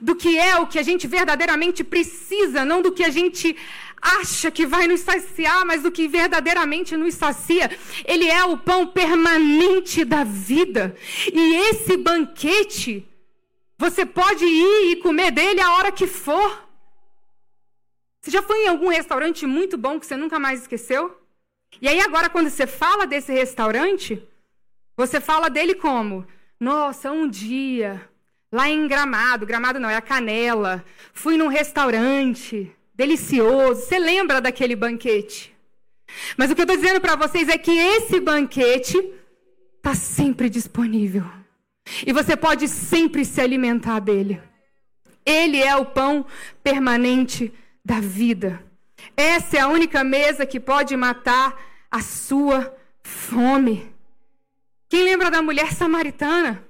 Do 0.00 0.14
que 0.14 0.38
é 0.38 0.56
o 0.56 0.66
que 0.66 0.78
a 0.78 0.82
gente 0.82 1.06
verdadeiramente 1.06 1.84
precisa, 1.84 2.64
não 2.64 2.80
do 2.80 2.92
que 2.92 3.04
a 3.04 3.10
gente 3.10 3.56
acha 4.02 4.50
que 4.50 4.66
vai 4.66 4.88
nos 4.88 5.00
saciar, 5.00 5.64
mas 5.64 5.82
do 5.82 5.92
que 5.92 6.08
verdadeiramente 6.08 6.96
nos 6.96 7.14
sacia. 7.14 7.70
Ele 8.04 8.28
é 8.28 8.44
o 8.44 8.58
pão 8.58 8.84
permanente 8.84 10.04
da 10.04 10.24
vida. 10.24 10.96
E 11.32 11.54
esse 11.70 11.96
banquete, 11.96 13.08
você 13.78 14.04
pode 14.04 14.44
ir 14.44 14.92
e 14.92 14.96
comer 14.96 15.30
dele 15.30 15.60
a 15.60 15.74
hora 15.74 15.92
que 15.92 16.08
for. 16.08 16.68
Você 18.20 18.32
já 18.32 18.42
foi 18.42 18.64
em 18.64 18.68
algum 18.68 18.88
restaurante 18.88 19.46
muito 19.46 19.78
bom 19.78 20.00
que 20.00 20.06
você 20.06 20.16
nunca 20.16 20.38
mais 20.38 20.62
esqueceu? 20.62 21.16
E 21.80 21.88
aí, 21.88 22.00
agora, 22.00 22.28
quando 22.28 22.50
você 22.50 22.66
fala 22.66 23.06
desse 23.06 23.32
restaurante, 23.32 24.22
você 24.96 25.20
fala 25.20 25.48
dele 25.48 25.74
como? 25.74 26.26
Nossa, 26.60 27.10
um 27.10 27.26
dia, 27.28 28.08
lá 28.52 28.68
em 28.68 28.86
Gramado, 28.86 29.46
Gramado 29.46 29.80
não, 29.80 29.88
é 29.88 29.96
a 29.96 30.02
Canela, 30.02 30.84
fui 31.12 31.36
num 31.36 31.48
restaurante 31.48 32.70
delicioso. 33.02 33.82
Você 33.82 33.98
lembra 33.98 34.40
daquele 34.40 34.76
banquete? 34.76 35.54
Mas 36.36 36.50
o 36.50 36.54
que 36.54 36.60
eu 36.60 36.64
estou 36.64 36.76
dizendo 36.76 37.00
para 37.00 37.16
vocês 37.16 37.48
é 37.48 37.58
que 37.58 37.72
esse 37.72 38.20
banquete 38.20 38.96
está 39.76 39.94
sempre 39.94 40.48
disponível. 40.48 41.24
E 42.06 42.12
você 42.12 42.36
pode 42.36 42.68
sempre 42.68 43.24
se 43.24 43.40
alimentar 43.40 43.98
dele. 43.98 44.40
Ele 45.26 45.60
é 45.60 45.74
o 45.76 45.84
pão 45.84 46.24
permanente 46.62 47.52
da 47.84 47.98
vida. 47.98 48.62
Essa 49.16 49.56
é 49.56 49.60
a 49.60 49.68
única 49.68 50.04
mesa 50.04 50.46
que 50.46 50.60
pode 50.60 50.96
matar 50.96 51.60
a 51.90 52.00
sua 52.00 52.74
fome. 53.02 53.92
Quem 54.88 55.02
lembra 55.02 55.30
da 55.30 55.42
mulher 55.42 55.72
samaritana? 55.72 56.64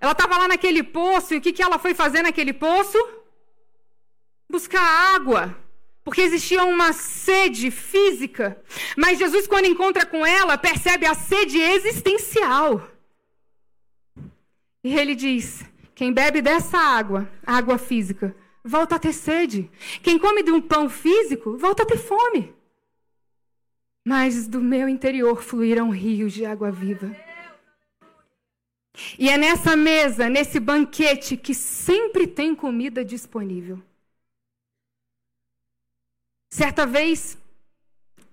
Ela 0.00 0.12
estava 0.12 0.38
lá 0.38 0.48
naquele 0.48 0.82
poço 0.82 1.34
e 1.34 1.38
o 1.38 1.40
que, 1.40 1.52
que 1.52 1.62
ela 1.62 1.78
foi 1.78 1.92
fazer 1.92 2.22
naquele 2.22 2.54
poço? 2.54 2.98
Buscar 4.50 4.82
água, 5.14 5.56
porque 6.04 6.20
existia 6.20 6.64
uma 6.64 6.92
sede 6.92 7.70
física. 7.70 8.60
Mas 8.96 9.18
Jesus, 9.18 9.46
quando 9.46 9.66
encontra 9.66 10.04
com 10.04 10.26
ela, 10.26 10.58
percebe 10.58 11.06
a 11.06 11.14
sede 11.14 11.58
existencial. 11.58 12.90
E 14.82 14.98
ele 14.98 15.14
diz: 15.14 15.64
quem 15.94 16.12
bebe 16.12 16.42
dessa 16.42 16.78
água, 16.78 17.30
água 17.46 17.78
física, 17.78 18.34
volta 18.64 18.96
a 18.96 18.98
ter 18.98 19.12
sede. 19.12 19.70
Quem 20.02 20.18
come 20.18 20.42
de 20.42 20.50
um 20.50 20.60
pão 20.60 20.88
físico, 20.88 21.56
volta 21.56 21.82
a 21.82 21.86
ter 21.86 21.98
fome. 21.98 22.54
Mas 24.04 24.48
do 24.48 24.60
meu 24.60 24.88
interior 24.88 25.42
fluirão 25.42 25.90
rios 25.90 26.32
de 26.32 26.44
água 26.44 26.70
viva. 26.70 27.14
E 29.18 29.28
é 29.28 29.36
nessa 29.36 29.76
mesa, 29.76 30.28
nesse 30.28 30.58
banquete, 30.58 31.36
que 31.36 31.54
sempre 31.54 32.26
tem 32.26 32.54
comida 32.54 33.04
disponível. 33.04 33.80
Certa 36.50 36.84
vez, 36.84 37.38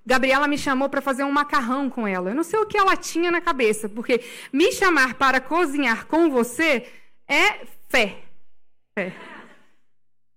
Gabriela 0.06 0.48
me 0.48 0.58
chamou 0.58 0.90
para 0.90 1.02
fazer 1.02 1.24
um 1.24 1.32
macarrão 1.32 1.90
com 1.90 2.08
ela. 2.08 2.32
Eu 2.32 2.36
não 2.36 2.44
sei 2.44 2.60
o 2.60 2.66
que 2.66 2.78
ela 2.78 2.98
tinha 2.98 3.30
na 3.30 3.40
cabeça, 3.40 3.88
porque 3.88 4.24
me 4.52 4.72
chamar 4.72 5.14
para 5.14 5.40
cozinhar 5.40 6.08
com 6.08 6.30
você 6.30 6.88
é 7.28 7.66
fé. 7.88 8.24
Fé. 8.98 9.14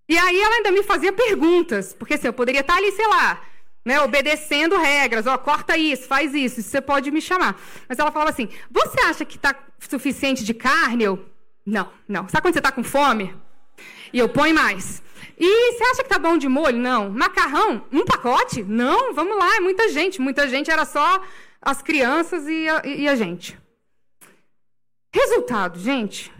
E 0.09 0.19
aí 0.19 0.40
ela 0.40 0.57
ainda 0.57 0.73
me 0.73 0.83
fazia 0.83 1.12
perguntas, 1.12 1.95
porque 1.95 2.14
assim, 2.14 2.27
eu 2.27 2.33
poderia 2.33 2.62
estar 2.62 2.77
ali, 2.77 2.90
sei 2.93 3.07
lá, 3.07 3.40
né, 3.85 4.01
obedecendo 4.01 4.77
regras, 4.77 5.27
ó, 5.27 5.38
corta 5.38 5.77
isso, 5.77 6.09
faz 6.09 6.35
isso, 6.35 6.61
isso 6.61 6.69
você 6.69 6.81
pode 6.81 7.11
me 7.11 7.21
chamar. 7.23 7.59
Mas 7.88 7.99
ela 7.99 8.11
falava 8.11 8.31
assim: 8.31 8.49
você 8.71 9.01
acha 9.03 9.25
que 9.25 9.37
está 9.37 9.55
suficiente 9.79 10.45
de 10.45 10.53
carne? 10.53 11.05
Eu, 11.05 11.25
não, 11.64 11.88
não. 12.09 12.29
Sabe 12.29 12.43
quando 12.43 12.55
você 12.55 12.59
está 12.59 12.73
com 12.73 12.83
fome? 12.83 13.35
E 14.12 14.19
eu 14.19 14.29
ponho 14.29 14.55
mais. 14.55 15.01
E 15.42 15.72
você 15.72 15.85
acha 15.85 16.03
que 16.03 16.09
tá 16.11 16.18
bom 16.18 16.37
de 16.37 16.46
molho? 16.46 16.76
Não. 16.76 17.09
Macarrão? 17.09 17.83
Um 17.90 18.05
pacote? 18.05 18.62
Não, 18.62 19.14
vamos 19.14 19.38
lá, 19.38 19.57
é 19.57 19.61
muita 19.61 19.88
gente. 19.88 20.20
Muita 20.20 20.46
gente 20.46 20.70
era 20.70 20.85
só 20.85 21.22
as 21.62 21.81
crianças 21.81 22.46
e 22.46 22.68
a, 22.68 22.83
e 22.85 23.09
a 23.09 23.16
gente. 23.16 23.59
Resultado, 25.11 25.79
gente. 25.79 26.31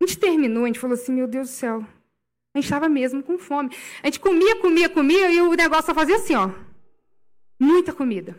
A 0.00 0.06
gente 0.06 0.20
terminou, 0.20 0.62
a 0.62 0.66
gente 0.68 0.78
falou 0.78 0.94
assim: 0.94 1.12
meu 1.12 1.26
Deus 1.26 1.48
do 1.48 1.52
céu. 1.52 1.84
A 2.54 2.58
gente 2.58 2.66
estava 2.66 2.88
mesmo 2.88 3.24
com 3.24 3.36
fome. 3.38 3.76
A 4.00 4.06
gente 4.06 4.20
comia, 4.20 4.54
comia, 4.60 4.88
comia 4.88 5.28
e 5.32 5.40
o 5.40 5.52
negócio 5.54 5.86
só 5.86 5.94
fazia 5.94 6.14
assim, 6.14 6.36
ó. 6.36 6.50
Muita 7.58 7.92
comida. 7.92 8.38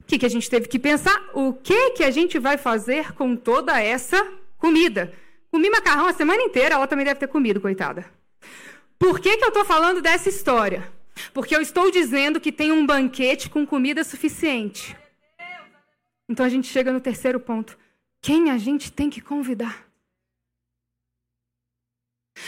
O 0.00 0.04
que, 0.04 0.18
que 0.18 0.26
a 0.26 0.30
gente 0.30 0.48
teve 0.48 0.66
que 0.66 0.78
pensar? 0.78 1.30
O 1.34 1.52
que, 1.52 1.90
que 1.90 2.04
a 2.04 2.10
gente 2.10 2.38
vai 2.38 2.56
fazer 2.56 3.12
com 3.12 3.36
toda 3.36 3.78
essa 3.78 4.26
comida? 4.56 5.12
Comi 5.50 5.68
macarrão 5.68 6.06
a 6.06 6.14
semana 6.14 6.40
inteira, 6.42 6.76
ela 6.76 6.86
também 6.86 7.04
deve 7.04 7.20
ter 7.20 7.28
comido, 7.28 7.60
coitada. 7.60 8.21
Por 8.98 9.20
que, 9.20 9.36
que 9.36 9.44
eu 9.44 9.48
estou 9.48 9.64
falando 9.64 10.00
dessa 10.00 10.28
história? 10.28 10.92
Porque 11.34 11.54
eu 11.54 11.60
estou 11.60 11.90
dizendo 11.90 12.40
que 12.40 12.52
tem 12.52 12.72
um 12.72 12.86
banquete 12.86 13.50
com 13.50 13.66
comida 13.66 14.04
suficiente. 14.04 14.96
Então 16.28 16.46
a 16.46 16.48
gente 16.48 16.68
chega 16.68 16.92
no 16.92 17.00
terceiro 17.00 17.38
ponto. 17.40 17.78
Quem 18.20 18.50
a 18.50 18.58
gente 18.58 18.92
tem 18.92 19.10
que 19.10 19.20
convidar? 19.20 19.86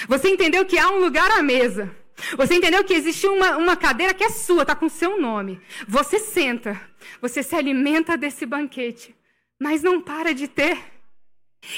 Você 0.09 0.28
entendeu 0.28 0.64
que 0.64 0.78
há 0.78 0.88
um 0.90 0.98
lugar 0.98 1.30
à 1.30 1.42
mesa. 1.42 1.94
Você 2.37 2.54
entendeu 2.54 2.85
que 2.85 2.94
existe 2.94 3.26
uma, 3.26 3.57
uma 3.57 3.76
cadeira 3.76 4.14
que 4.14 4.24
é 4.24 4.30
sua, 4.30 4.62
está 4.62 4.74
com 4.74 4.88
seu 4.88 5.20
nome. 5.20 5.61
Você 5.87 6.18
senta, 6.18 6.80
você 7.20 7.42
se 7.42 7.54
alimenta 7.54 8.16
desse 8.16 8.46
banquete, 8.46 9.14
mas 9.61 9.83
não 9.83 10.00
para 10.00 10.33
de 10.33 10.46
ter. 10.46 10.78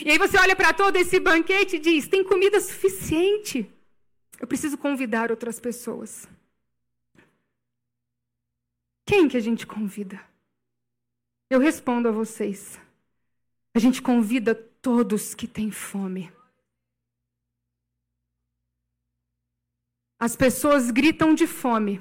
E 0.04 0.10
aí 0.10 0.18
você 0.18 0.38
olha 0.38 0.54
para 0.54 0.72
todo 0.72 0.96
esse 0.96 1.18
banquete 1.18 1.76
e 1.76 1.78
diz: 1.78 2.06
tem 2.06 2.22
comida 2.22 2.60
suficiente. 2.60 3.70
Eu 4.38 4.46
preciso 4.46 4.76
convidar 4.76 5.30
outras 5.30 5.58
pessoas. 5.58 6.28
Quem 9.06 9.28
que 9.28 9.36
a 9.36 9.40
gente 9.40 9.66
convida? 9.66 10.20
Eu 11.48 11.60
respondo 11.60 12.08
a 12.08 12.12
vocês. 12.12 12.78
A 13.74 13.78
gente 13.78 14.02
convida 14.02 14.54
todos 14.54 15.34
que 15.34 15.46
têm 15.46 15.70
fome. 15.70 16.32
As 20.18 20.34
pessoas 20.34 20.90
gritam 20.90 21.34
de 21.34 21.46
fome, 21.46 22.00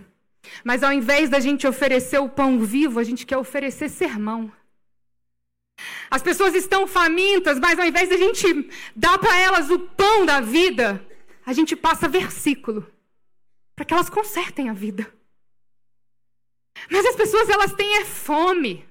mas 0.64 0.84
ao 0.84 0.94
invés 0.94 1.30
da 1.30 1.40
gente 1.40 1.68
oferecer 1.68 2.18
o 2.18 2.30
pão 2.30 2.60
vivo, 2.60 3.00
a 3.00 3.04
gente 3.04 3.26
quer 3.26 3.38
oferecer 3.38 3.90
sermão. 3.90 4.52
As 6.10 6.24
pessoas 6.24 6.56
estão 6.56 6.88
famintas, 6.88 7.60
mas 7.60 7.78
ao 7.78 7.86
invés 7.86 8.10
da 8.10 8.18
gente 8.18 8.70
dar 8.96 9.18
para 9.20 9.38
elas 9.38 9.70
o 9.70 9.80
pão 9.80 10.26
da 10.26 10.40
vida, 10.40 11.06
a 11.46 11.54
gente 11.54 11.76
passa 11.76 12.08
versículo 12.08 12.92
para 13.76 13.86
que 13.86 13.94
elas 13.94 14.10
consertem 14.10 14.70
a 14.70 14.74
vida. 14.74 15.14
Mas 16.90 17.06
as 17.06 17.16
pessoas 17.16 17.50
elas 17.50 17.74
têm 17.74 17.98
é 17.98 18.06
fome. 18.06 18.86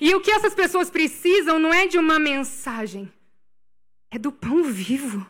E 0.00 0.14
o 0.14 0.20
que 0.20 0.30
essas 0.30 0.54
pessoas 0.54 0.90
precisam 0.90 1.58
não 1.58 1.72
é 1.72 1.86
de 1.86 1.98
uma 1.98 2.18
mensagem, 2.18 3.10
é 4.10 4.18
do 4.18 4.30
pão 4.30 4.62
vivo. 4.64 5.28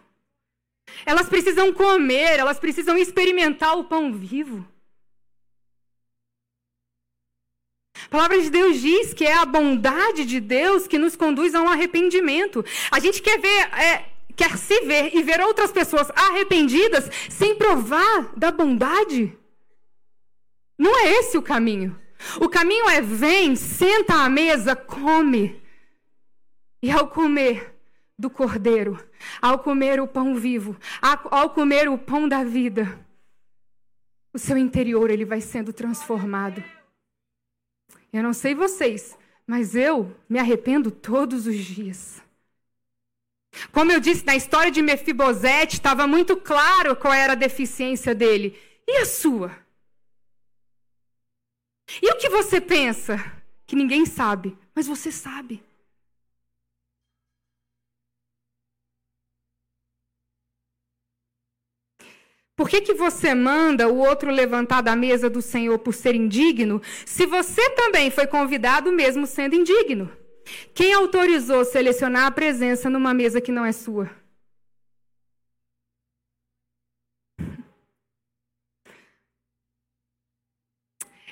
Elas 1.07 1.29
precisam 1.29 1.73
comer, 1.73 2.39
elas 2.39 2.59
precisam 2.59 2.97
experimentar 2.97 3.79
o 3.79 3.85
pão 3.85 4.13
vivo. 4.13 4.67
A 8.07 8.09
palavra 8.09 8.41
de 8.41 8.51
Deus 8.51 8.81
diz 8.81 9.15
que 9.15 9.25
é 9.25 9.35
a 9.35 9.45
bondade 9.45 10.25
de 10.25 10.41
Deus 10.41 10.87
que 10.87 10.99
nos 10.99 11.15
conduz 11.15 11.55
a 11.55 11.63
um 11.63 11.69
arrependimento. 11.69 12.65
A 12.91 12.99
gente 12.99 13.23
quer 13.23 13.39
ver, 13.39 13.79
é, 13.79 14.10
quer 14.37 14.57
se 14.57 14.81
ver 14.83 15.15
e 15.15 15.23
ver 15.23 15.41
outras 15.41 15.73
pessoas 15.73 16.11
arrependidas 16.11 17.09
sem 17.29 17.57
provar 17.57 18.33
da 18.37 18.51
bondade. 18.51 19.37
Não 20.79 20.97
é 20.99 21.13
esse 21.13 21.37
o 21.37 21.43
caminho. 21.43 21.99
O 22.41 22.49
caminho 22.49 22.89
é 22.89 23.01
vem, 23.01 23.57
senta 23.57 24.15
à 24.15 24.29
mesa, 24.29 24.77
come. 24.77 25.61
E 26.83 26.91
ao 26.91 27.09
comer 27.09 27.75
do 28.19 28.31
cordeiro, 28.31 29.03
ao 29.41 29.59
comer 29.59 30.01
o 30.01 30.07
pão 30.07 30.35
vivo, 30.35 30.77
ao 31.31 31.51
comer 31.51 31.89
o 31.89 31.99
pão 31.99 32.29
da 32.29 32.45
vida, 32.45 32.99
o 34.33 34.39
seu 34.39 34.57
interior 34.57 35.11
ele 35.11 35.25
vai 35.25 35.41
sendo 35.41 35.73
transformado. 35.73 36.63
Eu 38.13 38.23
não 38.23 38.33
sei 38.33 38.55
vocês, 38.55 39.17
mas 39.47 39.75
eu 39.75 40.15
me 40.29 40.39
arrependo 40.39 40.91
todos 40.91 41.47
os 41.47 41.57
dias. 41.57 42.23
Como 43.73 43.93
eu 43.93 44.01
disse, 44.01 44.25
na 44.25 44.37
história 44.37 44.71
de 44.71 44.83
Mefibosete, 44.83 45.75
estava 45.75 46.07
muito 46.07 46.37
claro 46.37 46.97
qual 46.97 47.13
era 47.13 47.33
a 47.33 47.37
deficiência 47.37 48.15
dele. 48.15 48.57
E 48.87 48.99
a 48.99 49.07
sua? 49.07 49.57
E 52.03 52.11
o 52.13 52.17
que 52.17 52.29
você 52.29 52.61
pensa? 52.61 53.17
Que 53.67 53.77
ninguém 53.77 54.07
sabe, 54.07 54.57
mas 54.75 54.87
você 54.87 55.11
sabe. 55.13 55.63
Por 62.57 62.69
que, 62.69 62.83
que 62.83 62.93
você 62.93 63.35
manda 63.35 63.89
o 63.89 63.97
outro 63.97 64.31
levantar 64.31 64.83
da 64.83 64.95
mesa 64.95 65.31
do 65.31 65.41
Senhor 65.41 65.79
por 65.79 65.95
ser 65.95 66.15
indigno, 66.15 66.83
se 67.07 67.25
você 67.25 67.71
também 67.71 68.11
foi 68.11 68.27
convidado 68.27 68.93
mesmo 68.93 69.27
sendo 69.27 69.55
indigno? 69.55 70.20
Quem 70.75 70.93
autorizou 70.93 71.65
selecionar 71.65 72.27
a 72.27 72.31
presença 72.31 72.89
numa 72.89 73.13
mesa 73.13 73.41
que 73.41 73.53
não 73.53 73.65
é 73.65 73.73
sua? 73.73 74.11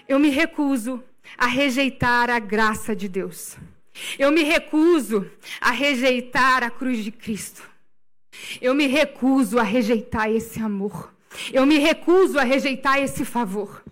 Eu 0.06 0.18
me 0.18 0.30
recuso 0.30 1.04
a 1.36 1.46
rejeitar 1.46 2.30
a 2.30 2.38
graça 2.38 2.96
de 2.96 3.08
Deus. 3.08 3.56
Eu 4.18 4.30
me 4.30 4.42
recuso 4.42 5.30
a 5.60 5.70
rejeitar 5.70 6.62
a 6.62 6.70
cruz 6.70 7.04
de 7.04 7.10
Cristo. 7.10 7.68
Eu 8.60 8.74
me 8.74 8.86
recuso 8.86 9.58
a 9.58 9.62
rejeitar 9.62 10.30
esse 10.30 10.60
amor. 10.60 11.12
Eu 11.52 11.66
me 11.66 11.78
recuso 11.78 12.38
a 12.38 12.42
rejeitar 12.42 12.98
esse 13.00 13.24
favor. 13.24 13.84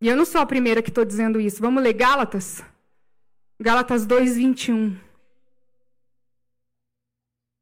E 0.00 0.08
eu 0.08 0.16
não 0.16 0.24
sou 0.24 0.40
a 0.40 0.46
primeira 0.46 0.80
que 0.80 0.88
estou 0.88 1.04
dizendo 1.04 1.38
isso. 1.38 1.60
Vamos 1.60 1.82
ler 1.82 1.92
Gálatas? 1.92 2.62
Gálatas 3.62 4.06
2, 4.06 4.38
21. 4.38 4.98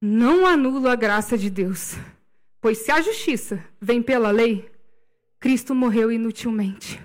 Não 0.01 0.47
anulo 0.47 0.87
a 0.87 0.95
graça 0.95 1.37
de 1.37 1.51
Deus, 1.51 1.95
pois 2.61 2.79
se 2.79 2.93
a 2.93 3.03
justiça 3.03 3.69
vem 3.81 4.01
pela 4.01 4.31
lei, 4.31 4.71
Cristo 5.41 5.75
morreu 5.75 6.13
inutilmente. 6.13 7.05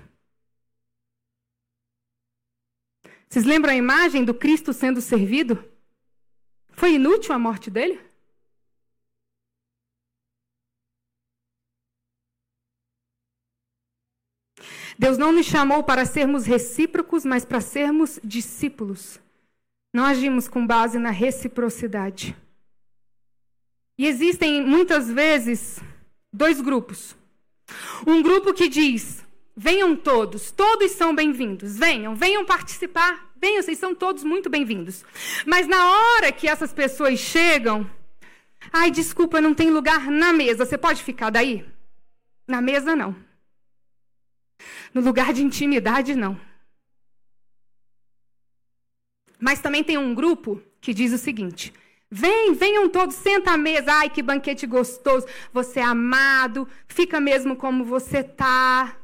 Vocês 3.28 3.44
lembram 3.44 3.72
a 3.72 3.76
imagem 3.76 4.24
do 4.24 4.32
Cristo 4.32 4.72
sendo 4.72 5.00
servido? 5.00 5.68
Foi 6.70 6.94
inútil 6.94 7.34
a 7.34 7.38
morte 7.38 7.68
dele? 7.68 8.00
Deus 14.98 15.18
não 15.18 15.32
nos 15.32 15.46
chamou 15.46 15.82
para 15.82 16.04
sermos 16.04 16.46
recíprocos, 16.46 17.24
mas 17.24 17.44
para 17.44 17.60
sermos 17.60 18.20
discípulos. 18.22 19.20
Não 19.92 20.04
agimos 20.04 20.48
com 20.48 20.66
base 20.66 20.98
na 20.98 21.10
reciprocidade. 21.10 22.36
E 23.98 24.06
existem 24.06 24.64
muitas 24.64 25.10
vezes 25.10 25.80
dois 26.32 26.60
grupos. 26.60 27.16
Um 28.06 28.22
grupo 28.22 28.52
que 28.52 28.68
diz: 28.68 29.24
venham 29.56 29.94
todos, 29.94 30.50
todos 30.50 30.92
são 30.92 31.14
bem-vindos, 31.14 31.76
venham, 31.76 32.14
venham 32.14 32.44
participar, 32.44 33.32
venham, 33.40 33.62
vocês 33.62 33.78
são 33.78 33.94
todos 33.94 34.24
muito 34.24 34.50
bem-vindos. 34.50 35.04
Mas 35.46 35.66
na 35.66 35.92
hora 35.92 36.32
que 36.32 36.48
essas 36.48 36.72
pessoas 36.72 37.18
chegam, 37.20 37.88
ai, 38.72 38.90
desculpa, 38.90 39.40
não 39.40 39.54
tem 39.54 39.70
lugar 39.70 40.10
na 40.10 40.32
mesa, 40.32 40.66
você 40.66 40.76
pode 40.76 41.02
ficar 41.02 41.30
daí? 41.30 41.64
Na 42.46 42.60
mesa, 42.60 42.96
não. 42.96 43.14
No 44.92 45.00
lugar 45.00 45.32
de 45.32 45.42
intimidade, 45.42 46.14
não. 46.14 46.40
Mas 49.38 49.60
também 49.60 49.84
tem 49.84 49.98
um 49.98 50.14
grupo 50.14 50.62
que 50.80 50.94
diz 50.94 51.12
o 51.12 51.18
seguinte: 51.18 51.72
Vem, 52.10 52.54
venham 52.54 52.88
todos, 52.88 53.16
senta 53.16 53.52
à 53.52 53.56
mesa. 53.56 53.92
Ai, 53.92 54.08
que 54.08 54.22
banquete 54.22 54.66
gostoso. 54.66 55.26
Você 55.52 55.80
é 55.80 55.82
amado, 55.82 56.68
fica 56.86 57.18
mesmo 57.20 57.56
como 57.56 57.84
você 57.84 58.22
tá. 58.22 58.96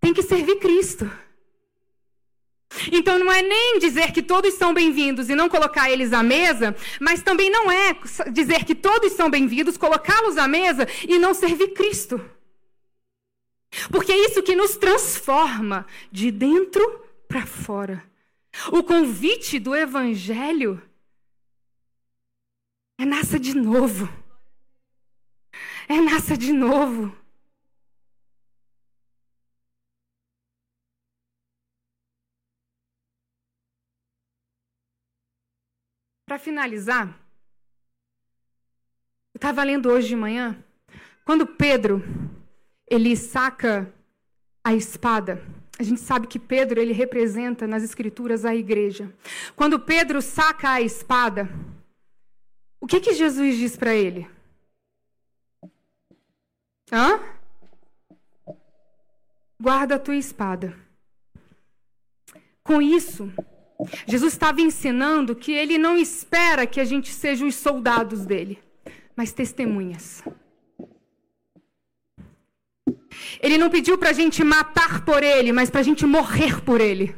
Tem 0.00 0.14
que 0.14 0.22
servir 0.22 0.60
Cristo. 0.60 1.10
Então 2.92 3.18
não 3.18 3.32
é 3.32 3.42
nem 3.42 3.78
dizer 3.78 4.12
que 4.12 4.22
todos 4.22 4.54
são 4.54 4.72
bem-vindos 4.72 5.28
e 5.28 5.34
não 5.34 5.48
colocar 5.48 5.90
eles 5.90 6.12
à 6.12 6.22
mesa, 6.22 6.76
mas 7.00 7.22
também 7.22 7.50
não 7.50 7.70
é 7.70 7.96
dizer 8.30 8.64
que 8.64 8.74
todos 8.74 9.12
são 9.12 9.30
bem-vindos, 9.30 9.76
colocá-los 9.76 10.36
à 10.36 10.46
mesa 10.46 10.86
e 11.08 11.18
não 11.18 11.34
servir 11.34 11.68
Cristo. 11.68 12.20
Porque 13.90 14.12
é 14.12 14.24
isso 14.24 14.42
que 14.42 14.56
nos 14.56 14.76
transforma 14.76 15.86
de 16.10 16.30
dentro 16.30 16.82
para 17.28 17.46
fora. 17.46 18.02
O 18.72 18.82
convite 18.82 19.58
do 19.58 19.74
Evangelho 19.74 20.82
é 22.98 23.04
nasça 23.04 23.38
de 23.38 23.54
novo. 23.54 24.08
É 25.88 26.00
nasça 26.00 26.36
de 26.36 26.52
novo. 26.52 27.14
Para 36.24 36.40
finalizar, 36.40 37.08
eu 39.32 39.38
estava 39.38 39.62
lendo 39.62 39.88
hoje 39.88 40.08
de 40.08 40.16
manhã, 40.16 40.60
quando 41.24 41.46
Pedro 41.46 42.02
ele 42.88 43.16
saca 43.16 43.92
a 44.64 44.74
espada. 44.74 45.42
A 45.78 45.82
gente 45.82 46.00
sabe 46.00 46.26
que 46.26 46.38
Pedro 46.38 46.80
ele 46.80 46.92
representa 46.92 47.66
nas 47.66 47.82
escrituras 47.82 48.44
a 48.44 48.54
igreja. 48.54 49.12
Quando 49.54 49.78
Pedro 49.78 50.22
saca 50.22 50.70
a 50.70 50.80
espada, 50.80 51.48
o 52.80 52.86
que, 52.86 53.00
que 53.00 53.12
Jesus 53.12 53.56
diz 53.56 53.76
para 53.76 53.94
ele? 53.94 54.28
Hã? 56.90 57.20
Guarda 59.60 59.96
a 59.96 59.98
tua 59.98 60.16
espada. 60.16 60.76
Com 62.62 62.80
isso, 62.80 63.30
Jesus 64.06 64.32
estava 64.32 64.60
ensinando 64.60 65.36
que 65.36 65.52
ele 65.52 65.78
não 65.78 65.96
espera 65.96 66.66
que 66.66 66.80
a 66.80 66.84
gente 66.84 67.12
seja 67.12 67.44
os 67.44 67.54
soldados 67.54 68.24
dele, 68.24 68.58
mas 69.14 69.32
testemunhas. 69.32 70.22
Ele 73.40 73.58
não 73.58 73.70
pediu 73.70 73.98
para 73.98 74.10
a 74.10 74.12
gente 74.12 74.42
matar 74.44 75.04
por 75.04 75.22
ele, 75.22 75.52
mas 75.52 75.70
para 75.70 75.80
a 75.80 75.84
gente 75.84 76.06
morrer 76.06 76.62
por 76.62 76.80
ele. 76.80 77.14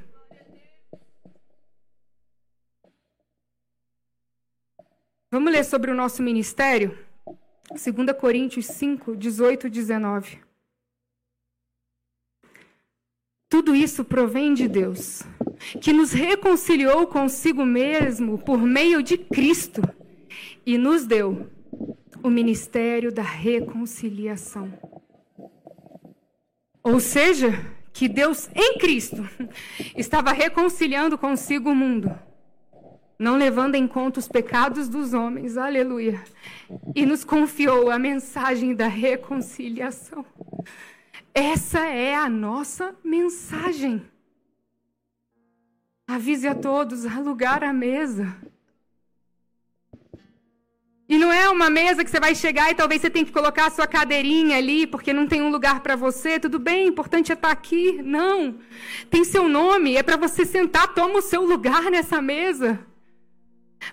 Vamos 5.31 5.53
ler 5.53 5.65
sobre 5.65 5.91
o 5.91 5.95
nosso 5.95 6.23
ministério? 6.23 6.99
2 7.71 8.19
Coríntios 8.19 8.67
5, 8.67 9.15
18 9.15 9.67
e 9.67 9.71
19. 9.71 10.41
Tudo 13.51 13.75
isso 13.75 14.05
provém 14.05 14.55
de 14.55 14.69
Deus, 14.69 15.23
que 15.81 15.93
nos 15.93 16.13
reconciliou 16.13 17.07
consigo 17.07 17.65
mesmo 17.65 18.39
por 18.39 18.59
meio 18.59 19.03
de 19.03 19.19
Cristo 19.19 19.83
e 20.65 20.77
nos 20.79 21.07
deu 21.07 21.51
o 22.23 22.31
ministério 22.31 23.13
da 23.13 23.23
reconciliação. 23.23 24.73
Ou 26.93 27.01
seja, 27.01 27.65
que 27.93 28.09
Deus 28.09 28.49
em 28.55 28.79
Cristo 28.79 29.29
estava 29.97 30.33
reconciliando 30.33 31.19
consigo 31.19 31.71
o 31.71 31.75
mundo 31.75 32.15
não 33.19 33.37
levando 33.37 33.75
em 33.75 33.89
conta 33.89 34.21
os 34.21 34.29
pecados 34.29 34.89
dos 34.89 35.13
homens, 35.13 35.57
aleluia, 35.57 36.23
e 36.95 37.05
nos 37.05 37.25
confiou 37.25 37.91
a 37.91 37.99
mensagem 37.99 38.75
da 38.75 38.87
reconciliação. 38.87 40.25
Essa 41.35 41.81
é 41.87 42.15
a 42.15 42.29
nossa 42.29 42.95
mensagem. 43.03 44.03
Avise 46.07 46.47
a 46.47 46.55
todos 46.55 47.05
a 47.65 47.73
mesa. 47.73 48.37
E 51.09 51.17
não 51.17 51.33
é 51.33 51.49
uma 51.49 51.71
mesa 51.71 52.05
que 52.05 52.11
você 52.11 52.21
vai 52.21 52.35
chegar 52.35 52.71
e 52.71 52.75
talvez 52.75 53.01
você 53.01 53.09
tenha 53.09 53.25
que 53.25 53.33
colocar 53.33 53.67
a 53.67 53.71
sua 53.71 53.87
cadeirinha 53.87 54.59
ali, 54.59 54.87
porque 54.87 55.11
não 55.11 55.27
tem 55.27 55.41
um 55.41 55.49
lugar 55.49 55.81
para 55.81 55.97
você. 55.97 56.39
Tudo 56.39 56.59
bem, 56.59 56.89
importante 56.89 57.33
é 57.33 57.35
estar 57.35 57.49
tá 57.49 57.53
aqui. 57.53 58.03
Não. 58.03 58.57
Tem 59.09 59.25
seu 59.25 59.49
nome, 59.49 59.97
é 59.97 60.03
para 60.03 60.19
você 60.19 60.45
sentar, 60.45 60.93
toma 60.95 61.21
o 61.21 61.23
seu 61.23 61.43
lugar 61.43 61.91
nessa 61.91 62.21
mesa. 62.21 62.79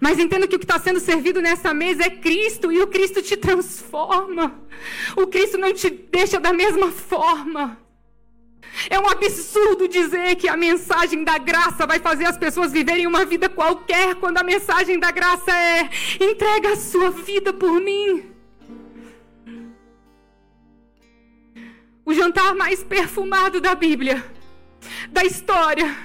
Mas 0.01 0.19
entenda 0.19 0.45
que 0.45 0.57
o 0.57 0.59
que 0.59 0.65
está 0.65 0.77
sendo 0.77 0.99
servido 0.99 1.41
nessa 1.41 1.73
mesa 1.73 2.03
é 2.03 2.09
Cristo 2.09 2.69
e 2.69 2.81
o 2.81 2.87
Cristo 2.87 3.21
te 3.21 3.37
transforma. 3.37 4.59
O 5.15 5.25
Cristo 5.27 5.57
não 5.57 5.73
te 5.73 5.89
deixa 5.89 6.37
da 6.37 6.51
mesma 6.51 6.91
forma. 6.91 7.84
É 8.89 8.99
um 8.99 9.07
absurdo 9.07 9.87
dizer 9.87 10.35
que 10.35 10.47
a 10.47 10.57
mensagem 10.57 11.23
da 11.23 11.37
graça 11.37 11.87
vai 11.87 11.99
fazer 11.99 12.25
as 12.25 12.37
pessoas 12.37 12.71
viverem 12.71 13.07
uma 13.07 13.25
vida 13.25 13.49
qualquer, 13.49 14.15
quando 14.15 14.37
a 14.37 14.43
mensagem 14.43 14.99
da 14.99 15.11
graça 15.11 15.51
é: 15.51 15.89
entrega 16.19 16.73
a 16.73 16.75
sua 16.75 17.11
vida 17.11 17.53
por 17.53 17.79
mim. 17.81 18.31
O 22.05 22.13
jantar 22.13 22.53
mais 22.53 22.83
perfumado 22.83 23.59
da 23.59 23.73
Bíblia, 23.73 24.23
da 25.09 25.23
história, 25.23 25.95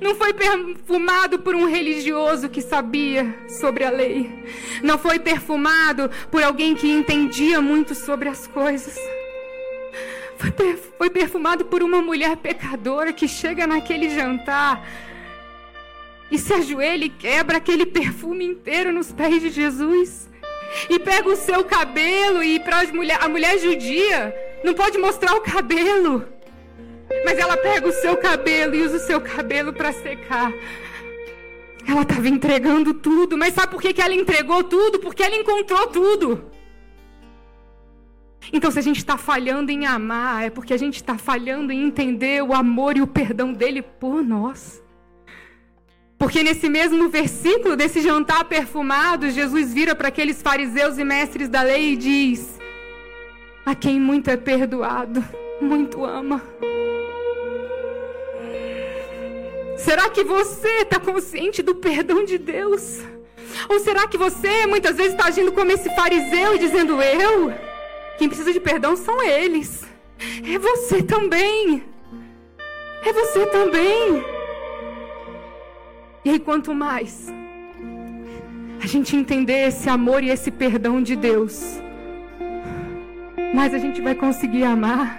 não 0.00 0.14
foi 0.14 0.32
perfumado 0.32 1.38
por 1.40 1.54
um 1.54 1.66
religioso 1.66 2.48
que 2.48 2.62
sabia 2.62 3.34
sobre 3.48 3.84
a 3.84 3.90
lei. 3.90 4.30
Não 4.82 4.98
foi 4.98 5.18
perfumado 5.18 6.10
por 6.30 6.42
alguém 6.42 6.74
que 6.74 6.90
entendia 6.90 7.60
muito 7.60 7.94
sobre 7.94 8.28
as 8.28 8.46
coisas. 8.46 8.96
Foi, 10.96 11.10
perfumado 11.10 11.66
por 11.66 11.82
uma 11.82 12.00
mulher 12.00 12.34
pecadora 12.36 13.12
que 13.12 13.28
chega 13.28 13.66
naquele 13.66 14.08
jantar 14.08 14.82
e 16.30 16.38
se 16.38 16.54
ajoelha 16.54 17.04
e 17.04 17.10
quebra 17.10 17.58
aquele 17.58 17.84
perfume 17.84 18.46
inteiro 18.46 18.90
nos 18.90 19.12
pés 19.12 19.42
de 19.42 19.50
Jesus. 19.50 20.30
E 20.88 20.98
pega 20.98 21.28
o 21.28 21.36
seu 21.36 21.62
cabelo 21.64 22.42
e 22.42 22.58
para 22.58 22.80
a 23.20 23.28
mulher 23.28 23.58
judia 23.58 24.34
não 24.64 24.72
pode 24.72 24.96
mostrar 24.96 25.34
o 25.34 25.42
cabelo. 25.42 26.26
Mas 27.24 27.38
ela 27.38 27.56
pega 27.56 27.88
o 27.88 27.92
seu 27.92 28.16
cabelo 28.16 28.74
e 28.74 28.82
usa 28.82 28.96
o 28.96 29.00
seu 29.00 29.20
cabelo 29.20 29.74
para 29.74 29.92
secar. 29.92 30.52
Ela 31.86 32.02
estava 32.02 32.28
entregando 32.28 32.94
tudo, 32.94 33.36
mas 33.36 33.52
sabe 33.52 33.72
por 33.72 33.82
que, 33.82 33.92
que 33.92 34.00
ela 34.00 34.14
entregou 34.14 34.62
tudo? 34.64 35.00
Porque 35.00 35.22
ela 35.22 35.34
encontrou 35.34 35.88
tudo. 35.88 36.50
Então, 38.52 38.70
se 38.70 38.78
a 38.78 38.82
gente 38.82 38.98
está 38.98 39.16
falhando 39.16 39.70
em 39.70 39.86
amar, 39.86 40.44
é 40.44 40.50
porque 40.50 40.72
a 40.72 40.76
gente 40.76 40.96
está 40.96 41.18
falhando 41.18 41.72
em 41.72 41.84
entender 41.84 42.42
o 42.42 42.54
amor 42.54 42.96
e 42.96 43.02
o 43.02 43.06
perdão 43.06 43.52
dele 43.52 43.82
por 43.82 44.22
nós. 44.22 44.82
Porque 46.18 46.42
nesse 46.42 46.68
mesmo 46.68 47.08
versículo 47.08 47.76
desse 47.76 48.00
jantar 48.02 48.44
perfumado, 48.44 49.30
Jesus 49.30 49.72
vira 49.72 49.94
para 49.94 50.08
aqueles 50.08 50.42
fariseus 50.42 50.98
e 50.98 51.04
mestres 51.04 51.48
da 51.48 51.62
lei 51.62 51.92
e 51.92 51.96
diz: 51.96 52.58
A 53.64 53.74
quem 53.74 53.98
muito 53.98 54.28
é 54.28 54.36
perdoado, 54.36 55.24
muito 55.60 56.04
ama. 56.04 56.42
Será 59.78 60.10
que 60.10 60.22
você 60.22 60.82
está 60.82 61.00
consciente 61.00 61.62
do 61.62 61.74
perdão 61.74 62.22
de 62.22 62.36
Deus? 62.36 63.00
Ou 63.68 63.80
será 63.80 64.06
que 64.06 64.18
você 64.18 64.66
muitas 64.66 64.96
vezes 64.96 65.12
está 65.12 65.24
agindo 65.24 65.52
como 65.52 65.70
esse 65.70 65.88
fariseu 65.94 66.54
e 66.54 66.58
dizendo: 66.58 67.00
Eu? 67.00 67.69
Quem 68.20 68.28
precisa 68.28 68.52
de 68.52 68.60
perdão 68.60 68.96
são 68.96 69.22
eles. 69.22 69.82
É 70.54 70.58
você 70.58 71.02
também. 71.02 71.82
É 73.02 73.14
você 73.14 73.46
também. 73.46 74.22
E 76.22 76.28
aí, 76.28 76.38
quanto 76.38 76.74
mais 76.74 77.28
a 78.82 78.86
gente 78.86 79.16
entender 79.16 79.68
esse 79.68 79.88
amor 79.88 80.22
e 80.22 80.28
esse 80.28 80.50
perdão 80.50 81.02
de 81.02 81.16
Deus, 81.16 81.80
mais 83.54 83.72
a 83.72 83.78
gente 83.78 84.02
vai 84.02 84.14
conseguir 84.14 84.64
amar 84.64 85.18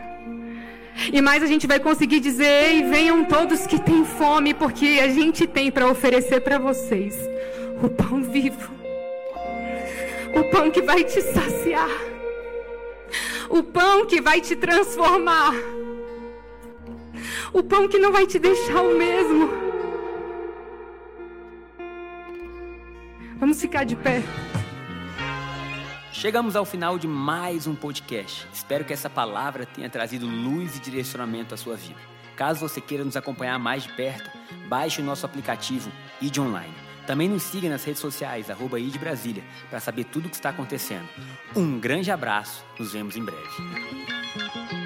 e 1.11 1.19
mais 1.23 1.41
a 1.41 1.47
gente 1.47 1.65
vai 1.65 1.79
conseguir 1.79 2.19
dizer: 2.19 2.69
Ei, 2.69 2.83
venham 2.83 3.25
todos 3.25 3.65
que 3.65 3.79
têm 3.81 4.05
fome, 4.05 4.53
porque 4.53 4.99
a 5.01 5.07
gente 5.07 5.47
tem 5.47 5.71
para 5.71 5.89
oferecer 5.89 6.41
para 6.41 6.59
vocês 6.59 7.17
o 7.81 7.89
pão 7.89 8.21
vivo, 8.21 8.69
o 10.35 10.43
pão 10.51 10.69
que 10.69 10.83
vai 10.83 11.03
te 11.03 11.19
saciar, 11.19 12.10
o 13.51 13.61
pão 13.61 14.05
que 14.05 14.21
vai 14.21 14.39
te 14.39 14.55
transformar, 14.55 15.51
o 17.51 17.61
pão 17.61 17.87
que 17.87 17.99
não 17.99 18.11
vai 18.11 18.25
te 18.25 18.39
deixar 18.39 18.81
o 18.81 18.97
mesmo. 18.97 19.49
Vamos 23.37 23.59
ficar 23.59 23.83
de 23.83 23.95
pé. 23.95 24.23
Chegamos 26.13 26.55
ao 26.55 26.63
final 26.63 26.97
de 26.97 27.07
mais 27.07 27.67
um 27.67 27.75
podcast. 27.75 28.47
Espero 28.53 28.85
que 28.85 28.93
essa 28.93 29.09
palavra 29.09 29.65
tenha 29.65 29.89
trazido 29.89 30.27
luz 30.27 30.77
e 30.77 30.79
direcionamento 30.79 31.53
à 31.53 31.57
sua 31.57 31.75
vida. 31.75 31.99
Caso 32.37 32.59
você 32.59 32.79
queira 32.79 33.03
nos 33.03 33.17
acompanhar 33.17 33.59
mais 33.59 33.83
de 33.83 33.89
perto, 33.93 34.29
baixe 34.67 35.01
o 35.01 35.03
nosso 35.03 35.25
aplicativo 35.25 35.91
ID 36.21 36.37
Online. 36.37 36.90
Também 37.05 37.27
nos 37.27 37.43
siga 37.43 37.69
nas 37.69 37.83
redes 37.83 38.01
sociais, 38.01 38.49
arroba 38.49 38.79
ID 38.79 38.97
Brasília, 38.97 39.43
para 39.69 39.79
saber 39.79 40.05
tudo 40.05 40.27
o 40.27 40.29
que 40.29 40.35
está 40.35 40.49
acontecendo. 40.49 41.07
Um 41.55 41.79
grande 41.79 42.11
abraço, 42.11 42.65
nos 42.79 42.93
vemos 42.93 43.15
em 43.15 43.23
breve. 43.23 44.80